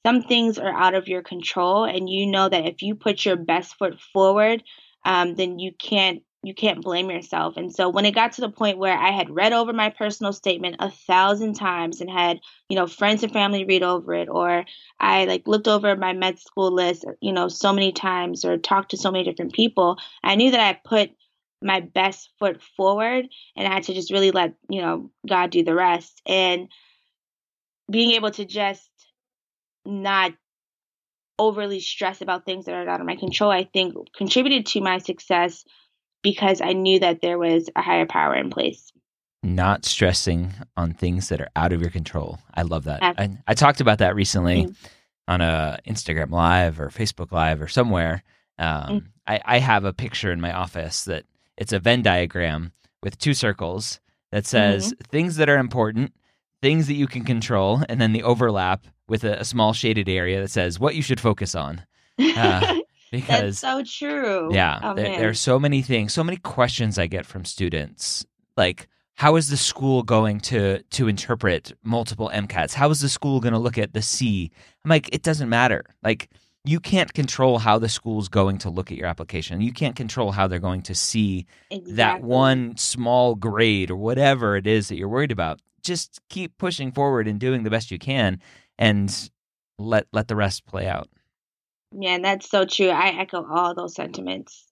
some 0.04 0.22
things 0.22 0.58
are 0.58 0.74
out 0.74 0.94
of 0.94 1.08
your 1.08 1.22
control, 1.22 1.84
and 1.84 2.08
you 2.10 2.26
know 2.26 2.48
that 2.48 2.66
if 2.66 2.82
you 2.82 2.94
put 2.94 3.24
your 3.24 3.36
best 3.36 3.76
foot 3.78 4.00
forward, 4.12 4.62
um, 5.04 5.34
then 5.34 5.58
you 5.58 5.72
can't 5.78 6.22
you 6.42 6.54
can't 6.54 6.82
blame 6.82 7.10
yourself. 7.10 7.56
And 7.56 7.74
so 7.74 7.90
when 7.90 8.06
it 8.06 8.14
got 8.14 8.32
to 8.32 8.40
the 8.40 8.48
point 8.48 8.78
where 8.78 8.96
I 8.96 9.10
had 9.10 9.30
read 9.30 9.52
over 9.52 9.72
my 9.72 9.90
personal 9.90 10.32
statement 10.32 10.76
a 10.78 10.90
thousand 10.90 11.54
times 11.54 12.00
and 12.00 12.08
had, 12.08 12.40
you 12.68 12.76
know, 12.76 12.86
friends 12.86 13.22
and 13.22 13.32
family 13.32 13.64
read 13.64 13.82
over 13.82 14.14
it, 14.14 14.28
or 14.28 14.64
I 14.98 15.26
like 15.26 15.46
looked 15.46 15.68
over 15.68 15.94
my 15.96 16.14
med 16.14 16.38
school 16.38 16.72
list, 16.72 17.04
you 17.20 17.32
know, 17.32 17.48
so 17.48 17.72
many 17.72 17.92
times 17.92 18.44
or 18.44 18.56
talked 18.56 18.92
to 18.92 18.96
so 18.96 19.10
many 19.10 19.24
different 19.24 19.52
people, 19.52 19.98
I 20.22 20.34
knew 20.34 20.50
that 20.50 20.60
I 20.60 20.80
put 20.82 21.10
my 21.62 21.80
best 21.80 22.30
foot 22.38 22.62
forward 22.74 23.26
and 23.54 23.68
I 23.68 23.74
had 23.74 23.82
to 23.84 23.94
just 23.94 24.10
really 24.10 24.30
let, 24.30 24.54
you 24.70 24.80
know, 24.80 25.10
God 25.28 25.50
do 25.50 25.62
the 25.62 25.74
rest. 25.74 26.22
And 26.24 26.68
being 27.90 28.12
able 28.12 28.30
to 28.30 28.46
just 28.46 28.88
not 29.84 30.32
overly 31.38 31.80
stress 31.80 32.22
about 32.22 32.46
things 32.46 32.64
that 32.64 32.74
are 32.74 32.88
out 32.88 33.00
of 33.00 33.06
my 33.06 33.16
control, 33.16 33.50
I 33.50 33.64
think 33.64 33.94
contributed 34.16 34.66
to 34.66 34.80
my 34.80 34.98
success 34.98 35.64
because 36.22 36.60
I 36.60 36.72
knew 36.72 36.98
that 37.00 37.20
there 37.20 37.38
was 37.38 37.68
a 37.76 37.82
higher 37.82 38.06
power 38.06 38.34
in 38.34 38.50
place. 38.50 38.92
Not 39.42 39.84
stressing 39.84 40.52
on 40.76 40.92
things 40.92 41.28
that 41.30 41.40
are 41.40 41.48
out 41.56 41.72
of 41.72 41.80
your 41.80 41.90
control. 41.90 42.38
I 42.54 42.62
love 42.62 42.84
that. 42.84 43.02
I, 43.02 43.38
I 43.46 43.54
talked 43.54 43.80
about 43.80 43.98
that 43.98 44.14
recently 44.14 44.64
mm-hmm. 44.64 44.86
on 45.28 45.40
a 45.40 45.78
Instagram 45.88 46.30
Live 46.30 46.78
or 46.78 46.88
Facebook 46.88 47.32
Live 47.32 47.62
or 47.62 47.68
somewhere. 47.68 48.22
Um, 48.58 48.66
mm-hmm. 48.68 49.06
I, 49.26 49.40
I 49.44 49.58
have 49.58 49.84
a 49.84 49.94
picture 49.94 50.30
in 50.30 50.40
my 50.40 50.52
office 50.52 51.04
that 51.04 51.24
it's 51.56 51.72
a 51.72 51.78
Venn 51.78 52.02
diagram 52.02 52.72
with 53.02 53.18
two 53.18 53.32
circles 53.32 54.00
that 54.30 54.46
says 54.46 54.92
mm-hmm. 54.92 55.04
things 55.10 55.36
that 55.36 55.48
are 55.48 55.58
important, 55.58 56.12
things 56.60 56.86
that 56.88 56.94
you 56.94 57.06
can 57.06 57.24
control, 57.24 57.82
and 57.88 58.00
then 58.00 58.12
the 58.12 58.22
overlap 58.22 58.84
with 59.08 59.24
a, 59.24 59.40
a 59.40 59.44
small 59.44 59.72
shaded 59.72 60.08
area 60.08 60.40
that 60.40 60.50
says 60.50 60.78
what 60.78 60.94
you 60.94 61.02
should 61.02 61.20
focus 61.20 61.54
on. 61.54 61.82
Uh, 62.18 62.76
because 63.10 63.60
That's 63.60 63.90
so 63.90 64.06
true. 64.06 64.54
Yeah, 64.54 64.78
oh, 64.82 64.94
there, 64.94 65.18
there, 65.18 65.28
are 65.28 65.34
so 65.34 65.58
many 65.58 65.82
things, 65.82 66.12
so 66.12 66.24
many 66.24 66.36
questions 66.36 66.98
I 66.98 67.06
get 67.06 67.26
from 67.26 67.44
students, 67.44 68.24
like 68.56 68.88
how 69.20 69.36
is 69.36 69.48
the 69.48 69.56
school 69.56 70.02
going 70.02 70.40
to 70.40 70.82
to 70.82 71.08
interpret 71.08 71.72
multiple 71.82 72.30
MCATs? 72.32 72.72
How 72.72 72.88
is 72.90 73.00
the 73.00 73.08
school 73.08 73.40
going 73.40 73.52
to 73.52 73.58
look 73.58 73.76
at 73.76 73.92
the 73.92 74.00
C? 74.00 74.50
I'm 74.84 74.88
like, 74.88 75.14
it 75.14 75.22
doesn't 75.22 75.48
matter. 75.48 75.84
Like 76.02 76.30
you 76.64 76.80
can't 76.80 77.12
control 77.12 77.58
how 77.58 77.78
the 77.78 77.88
school's 77.88 78.28
going 78.28 78.58
to 78.58 78.70
look 78.70 78.90
at 78.90 78.96
your 78.96 79.06
application. 79.06 79.60
You 79.60 79.72
can't 79.72 79.96
control 79.96 80.30
how 80.30 80.46
they're 80.46 80.58
going 80.58 80.82
to 80.82 80.94
see 80.94 81.46
exactly. 81.70 81.94
that 81.96 82.22
one 82.22 82.76
small 82.76 83.34
grade 83.34 83.90
or 83.90 83.96
whatever 83.96 84.56
it 84.56 84.66
is 84.66 84.88
that 84.88 84.96
you're 84.96 85.08
worried 85.08 85.32
about. 85.32 85.60
Just 85.82 86.20
keep 86.28 86.56
pushing 86.58 86.92
forward 86.92 87.26
and 87.26 87.40
doing 87.40 87.62
the 87.62 87.70
best 87.70 87.90
you 87.90 87.98
can 87.98 88.40
and 88.78 89.30
let 89.78 90.06
let 90.12 90.28
the 90.28 90.36
rest 90.36 90.66
play 90.66 90.86
out. 90.86 91.08
Yeah, 91.92 92.18
that's 92.18 92.48
so 92.48 92.64
true. 92.64 92.88
I 92.88 93.20
echo 93.20 93.44
all 93.48 93.74
those 93.74 93.94
sentiments. 93.94 94.66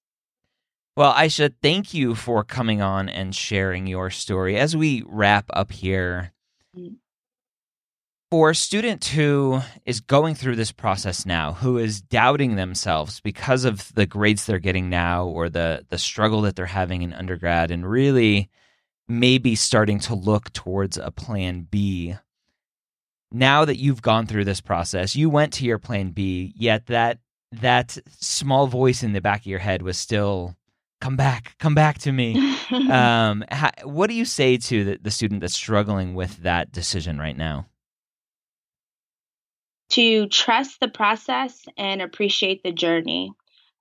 Well, 0.97 1.13
Ayesha, 1.13 1.53
thank 1.63 1.95
you 1.95 2.15
for 2.15 2.43
coming 2.43 2.83
on 2.83 3.09
and 3.09 3.35
sharing 3.35 3.87
your 3.87 4.11
story. 4.11 4.57
As 4.57 4.77
we 4.77 5.05
wrap 5.07 5.47
up 5.53 5.71
here, 5.71 6.33
mm-hmm. 6.77 6.95
for 8.31 8.51
a 8.51 8.55
student 8.55 9.05
who 9.05 9.61
is 9.85 10.01
going 10.01 10.35
through 10.35 10.57
this 10.57 10.73
process 10.73 11.25
now, 11.25 11.53
who 11.53 11.79
is 11.79 12.01
doubting 12.01 12.57
themselves 12.57 13.21
because 13.21 13.65
of 13.65 13.95
the 13.95 14.07
grades 14.07 14.47
they're 14.47 14.59
getting 14.59 14.91
now 14.91 15.25
or 15.27 15.49
the 15.49 15.87
the 15.89 15.99
struggle 15.99 16.43
that 16.43 16.57
they're 16.57 16.67
having 16.67 17.03
in 17.03 17.13
undergrad 17.13 17.71
and 17.71 17.89
really 17.89 18.51
maybe 19.07 19.55
starting 19.55 20.01
to 20.01 20.15
look 20.15 20.53
towards 20.53 20.99
a 20.99 21.11
plan 21.11 21.67
B 21.71 22.17
now 23.33 23.65
that 23.65 23.79
you've 23.79 24.03
gone 24.03 24.27
through 24.27 24.45
this 24.45 24.61
process, 24.61 25.15
you 25.15 25.29
went 25.31 25.53
to 25.55 25.65
your 25.65 25.79
plan 25.79 26.11
B, 26.11 26.53
yet 26.57 26.87
that 26.87 27.19
that 27.53 27.97
small 28.19 28.67
voice 28.67 29.03
in 29.03 29.13
the 29.13 29.21
back 29.21 29.41
of 29.41 29.47
your 29.47 29.59
head 29.59 29.83
was 29.83 29.97
still 29.97 30.55
come 31.01 31.17
back, 31.17 31.55
come 31.59 31.75
back 31.75 31.99
to 31.99 32.13
me. 32.13 32.57
um, 32.91 33.45
how, 33.51 33.71
what 33.85 34.09
do 34.09 34.15
you 34.15 34.25
say 34.25 34.57
to 34.57 34.85
the, 34.85 34.99
the 35.01 35.11
student 35.11 35.41
that's 35.41 35.55
struggling 35.55 36.15
with 36.15 36.39
that 36.39 36.73
decision 36.73 37.19
right 37.19 37.37
now? 37.37 37.67
To 39.91 40.27
trust 40.29 40.81
the 40.81 40.89
process 40.89 41.65
and 41.79 42.03
appreciate 42.03 42.63
the 42.63 42.73
journey. 42.73 43.33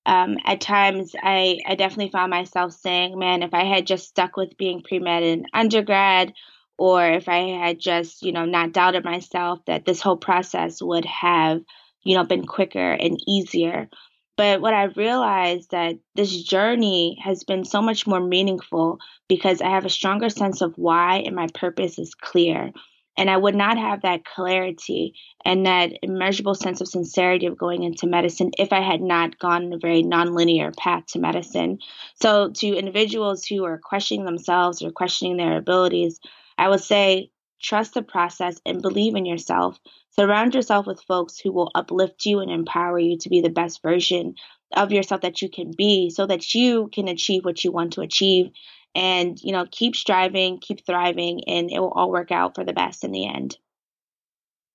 Um, 0.06 0.38
at 0.46 0.62
times, 0.62 1.14
I, 1.22 1.60
I 1.68 1.76
definitely 1.76 2.12
found 2.12 2.30
myself 2.30 2.72
saying, 2.72 3.20
man, 3.20 3.44
if 3.44 3.54
I 3.54 3.66
had 3.66 3.86
just 3.86 4.08
stuck 4.08 4.38
with 4.38 4.58
being 4.58 4.82
pre 4.82 5.00
med 5.00 5.24
in 5.24 5.46
undergrad 5.54 6.34
or 6.78 7.06
if 7.06 7.28
I 7.28 7.50
had 7.50 7.80
just, 7.80 8.22
you 8.22 8.32
know, 8.32 8.46
not 8.46 8.72
doubted 8.72 9.04
myself 9.04 9.60
that 9.66 9.86
this 9.86 10.02
whole 10.02 10.18
process 10.18 10.82
would 10.82 11.06
have, 11.06 11.62
you 12.04 12.16
know, 12.16 12.24
been 12.24 12.46
quicker 12.46 12.92
and 12.92 13.18
easier. 13.28 13.90
But 14.38 14.62
what 14.62 14.76
I 14.76 14.84
realized 14.84 15.72
that 15.72 15.96
this 16.14 16.44
journey 16.44 17.18
has 17.24 17.44
been 17.44 17.66
so 17.66 17.82
much 17.82 18.06
more 18.06 18.20
meaningful 18.20 19.00
because 19.28 19.62
I 19.62 19.70
have 19.72 19.86
a 19.86 19.90
stronger 19.90 20.30
sense 20.30 20.62
of 20.62 20.74
why 20.78 21.24
and 21.26 21.36
my 21.36 21.48
purpose 21.56 21.98
is 21.98 22.14
clear. 22.14 22.72
And 23.18 23.32
I 23.32 23.38
would 23.38 23.56
not 23.56 23.80
have 23.80 24.04
that 24.04 24.26
clarity 24.26 25.16
and 25.44 25.66
that 25.66 25.94
immeasurable 26.04 26.54
sense 26.54 26.82
of 26.82 26.88
sincerity 26.88 27.48
of 27.48 27.58
going 27.58 27.82
into 27.82 28.06
medicine 28.06 28.52
if 28.60 28.72
I 28.72 28.82
had 28.82 29.02
not 29.02 29.40
gone 29.40 29.74
a 29.74 29.80
very 29.80 30.04
nonlinear 30.04 30.76
path 30.78 31.08
to 31.08 31.20
medicine. 31.20 31.80
So, 32.22 32.52
to 32.52 32.78
individuals 32.78 33.44
who 33.44 33.66
are 33.66 33.80
questioning 33.80 34.26
themselves 34.26 34.84
or 34.84 34.92
questioning 34.92 35.38
their 35.38 35.58
abilities, 35.58 36.20
I 36.58 36.70
would 36.70 36.82
say 36.82 37.32
trust 37.62 37.94
the 37.94 38.02
process 38.02 38.60
and 38.66 38.82
believe 38.82 39.16
in 39.16 39.26
yourself. 39.26 39.80
Surround 40.12 40.56
yourself 40.56 40.88
with 40.88 41.02
folks 41.04 41.40
who 41.40 41.52
will 41.52 41.72
uplift 41.76 42.26
you 42.26 42.40
and 42.40 42.52
empower 42.52 43.00
you 43.00 43.18
to 43.20 43.30
be 43.30 43.42
the 43.42 43.50
best 43.50 43.82
version 43.82 44.36
of 44.76 44.92
yourself 44.92 45.22
that 45.22 45.42
you 45.42 45.50
can 45.50 45.72
be 45.78 46.10
so 46.10 46.26
that 46.26 46.54
you 46.54 46.90
can 46.92 47.08
achieve 47.08 47.46
what 47.46 47.64
you 47.64 47.72
want 47.72 47.94
to 47.94 48.02
achieve. 48.02 48.52
And 48.96 49.40
you 49.42 49.52
know 49.52 49.66
keep 49.70 49.96
striving 49.96 50.60
keep 50.60 50.86
thriving 50.86 51.44
and 51.48 51.70
it 51.72 51.80
will 51.80 51.92
all 51.92 52.10
work 52.10 52.32
out 52.32 52.56
for 52.56 52.64
the 52.64 52.74
best 52.74 53.04
in 53.04 53.12
the 53.12 53.28
end. 53.28 53.58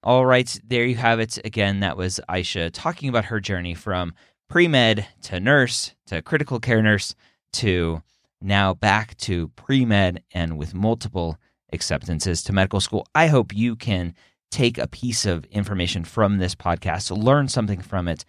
All 0.05 0.25
right 0.25 0.61
there 0.65 0.85
you 0.85 0.97
have 0.97 1.19
it 1.19 1.39
again. 1.45 1.81
That 1.81 1.97
was 1.97 2.21
Ayesha 2.29 2.71
talking 2.71 3.09
about 3.09 3.27
her 3.27 3.41
journey 3.41 3.75
from 3.75 4.15
pre-med 4.49 5.09
to 5.23 5.41
nurse 5.41 5.95
to 6.07 6.23
critical 6.23 6.61
care 6.61 6.83
nurse 6.83 7.15
to 7.55 8.03
now 8.41 8.75
back 8.75 9.17
to 9.17 9.49
pre-med 9.49 10.23
and 10.33 10.57
with 10.57 10.75
multiple 10.75 11.39
acceptances 11.73 12.43
to 12.43 12.53
medical 12.53 12.81
school 12.81 13.07
i 13.15 13.27
hope 13.27 13.55
you 13.55 13.77
can 13.77 14.15
take 14.51 14.79
a 14.79 14.87
piece 14.87 15.25
of 15.25 15.45
information 15.47 16.05
from 16.05 16.39
this 16.39 16.55
podcast 16.55 17.11
learn 17.17 17.49
something 17.49 17.81
from 17.81 18.09
it 18.09 18.25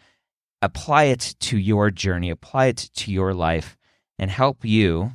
apply 0.61 1.03
it 1.03 1.35
to 1.39 1.57
your 1.57 1.91
journey 1.91 2.29
apply 2.29 2.67
it 2.67 2.89
to 2.95 3.11
your 3.11 3.33
life 3.33 3.77
and 4.19 4.31
help 4.31 4.63
you 4.63 5.11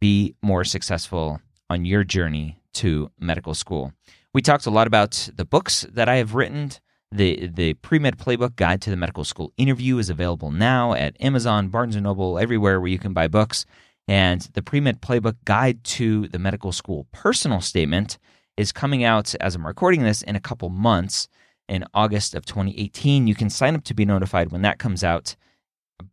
be 0.00 0.34
more 0.42 0.64
successful 0.64 1.40
on 1.68 1.84
your 1.84 2.04
journey 2.04 2.60
to 2.72 3.10
medical 3.18 3.54
school. 3.54 3.92
We 4.32 4.42
talked 4.42 4.66
a 4.66 4.70
lot 4.70 4.86
about 4.86 5.28
the 5.34 5.44
books 5.44 5.86
that 5.92 6.08
I 6.08 6.16
have 6.16 6.34
written. 6.34 6.70
The 7.12 7.48
the 7.48 7.74
pre-med 7.74 8.18
playbook 8.18 8.54
guide 8.56 8.80
to 8.82 8.90
the 8.90 8.96
medical 8.96 9.24
school 9.24 9.52
interview 9.56 9.98
is 9.98 10.10
available 10.10 10.50
now 10.52 10.94
at 10.94 11.20
Amazon, 11.20 11.68
Barnes 11.68 11.96
and 11.96 12.04
Noble, 12.04 12.38
everywhere 12.38 12.80
where 12.80 12.88
you 12.88 12.98
can 12.98 13.12
buy 13.12 13.26
books. 13.26 13.66
And 14.10 14.42
the 14.54 14.62
pre-med 14.62 15.00
playbook 15.00 15.36
guide 15.44 15.84
to 15.84 16.26
the 16.26 16.40
medical 16.40 16.72
school 16.72 17.06
personal 17.12 17.60
statement 17.60 18.18
is 18.56 18.72
coming 18.72 19.04
out 19.04 19.36
as 19.36 19.54
I'm 19.54 19.64
recording 19.64 20.02
this 20.02 20.22
in 20.22 20.34
a 20.34 20.40
couple 20.40 20.68
months 20.68 21.28
in 21.68 21.84
August 21.94 22.34
of 22.34 22.44
2018. 22.44 23.28
You 23.28 23.36
can 23.36 23.48
sign 23.48 23.76
up 23.76 23.84
to 23.84 23.94
be 23.94 24.04
notified 24.04 24.50
when 24.50 24.62
that 24.62 24.80
comes 24.80 25.04
out 25.04 25.36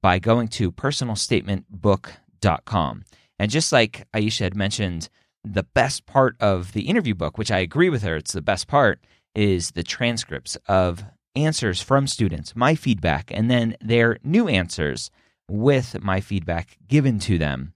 by 0.04 0.20
going 0.20 0.48
to 0.50 0.72
personalstatementbook.com. 0.72 3.04
And 3.40 3.50
just 3.50 3.72
like 3.72 4.08
Ayesha 4.14 4.44
had 4.44 4.56
mentioned, 4.56 5.10
the 5.44 5.64
best 5.64 6.06
part 6.06 6.36
of 6.40 6.74
the 6.74 6.82
interview 6.82 7.16
book, 7.16 7.40
which 7.40 7.50
I 7.50 7.58
agree 7.58 7.90
with 7.90 8.04
her, 8.04 8.18
it's 8.18 8.34
the 8.34 8.44
best 8.44 8.68
part, 8.68 9.00
is 9.34 9.72
the 9.72 9.82
transcripts 9.82 10.56
of 10.68 11.04
answers 11.36 11.82
from 11.82 12.06
students, 12.06 12.56
my 12.56 12.76
feedback, 12.76 13.32
and 13.34 13.50
then 13.50 13.76
their 13.82 14.20
new 14.24 14.48
answers 14.48 15.10
with 15.50 16.00
my 16.04 16.22
feedback 16.22 16.78
given 16.88 17.18
to 17.22 17.40
them. 17.40 17.74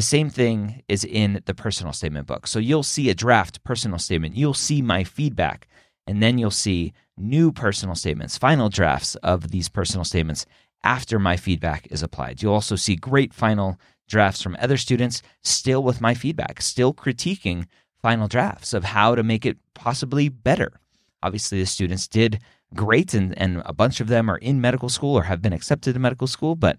The 0.00 0.06
same 0.06 0.30
thing 0.30 0.82
is 0.88 1.04
in 1.04 1.42
the 1.44 1.52
personal 1.52 1.92
statement 1.92 2.26
book. 2.26 2.46
So 2.46 2.58
you'll 2.58 2.82
see 2.82 3.10
a 3.10 3.14
draft 3.14 3.62
personal 3.64 3.98
statement, 3.98 4.34
you'll 4.34 4.54
see 4.54 4.80
my 4.80 5.04
feedback, 5.04 5.68
and 6.06 6.22
then 6.22 6.38
you'll 6.38 6.50
see 6.50 6.94
new 7.18 7.52
personal 7.52 7.94
statements, 7.94 8.38
final 8.38 8.70
drafts 8.70 9.14
of 9.16 9.50
these 9.50 9.68
personal 9.68 10.06
statements 10.06 10.46
after 10.82 11.18
my 11.18 11.36
feedback 11.36 11.86
is 11.90 12.02
applied. 12.02 12.40
You'll 12.40 12.54
also 12.54 12.76
see 12.76 12.96
great 12.96 13.34
final 13.34 13.78
drafts 14.08 14.40
from 14.40 14.56
other 14.58 14.78
students, 14.78 15.20
still 15.42 15.82
with 15.82 16.00
my 16.00 16.14
feedback, 16.14 16.62
still 16.62 16.94
critiquing 16.94 17.66
final 18.00 18.26
drafts 18.26 18.72
of 18.72 18.84
how 18.84 19.14
to 19.14 19.22
make 19.22 19.44
it 19.44 19.58
possibly 19.74 20.30
better. 20.30 20.80
Obviously, 21.22 21.60
the 21.60 21.66
students 21.66 22.08
did 22.08 22.40
great, 22.74 23.12
and, 23.12 23.36
and 23.36 23.62
a 23.66 23.74
bunch 23.74 24.00
of 24.00 24.08
them 24.08 24.30
are 24.30 24.38
in 24.38 24.62
medical 24.62 24.88
school 24.88 25.14
or 25.18 25.24
have 25.24 25.42
been 25.42 25.52
accepted 25.52 25.92
to 25.92 26.00
medical 26.00 26.26
school, 26.26 26.56
but 26.56 26.78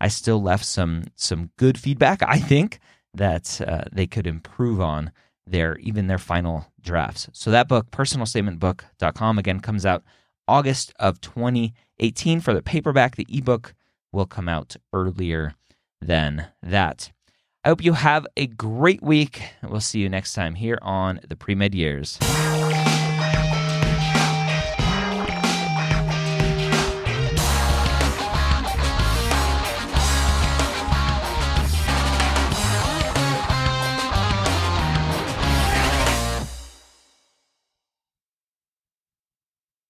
I 0.00 0.08
still 0.08 0.42
left 0.42 0.64
some 0.64 1.04
some 1.14 1.50
good 1.56 1.78
feedback. 1.78 2.22
I 2.22 2.38
think 2.38 2.80
that 3.14 3.60
uh, 3.66 3.84
they 3.92 4.06
could 4.06 4.26
improve 4.26 4.80
on 4.80 5.12
their 5.46 5.76
even 5.78 6.06
their 6.06 6.18
final 6.18 6.66
drafts. 6.80 7.28
So 7.32 7.50
that 7.50 7.68
book, 7.68 7.90
personalstatementbook.com, 7.90 9.38
again 9.38 9.60
comes 9.60 9.86
out 9.86 10.04
August 10.46 10.92
of 10.98 11.20
2018 11.20 12.40
for 12.40 12.54
the 12.54 12.62
paperback. 12.62 13.16
The 13.16 13.26
ebook 13.30 13.74
will 14.12 14.26
come 14.26 14.48
out 14.48 14.76
earlier 14.92 15.54
than 16.00 16.48
that. 16.62 17.12
I 17.64 17.70
hope 17.70 17.84
you 17.84 17.94
have 17.94 18.26
a 18.36 18.46
great 18.46 19.02
week. 19.02 19.42
We'll 19.62 19.80
see 19.80 20.00
you 20.00 20.08
next 20.08 20.32
time 20.32 20.54
here 20.54 20.78
on 20.80 21.20
the 21.28 21.36
Pre 21.36 21.54
Med 21.54 21.74
Years. 21.74 22.18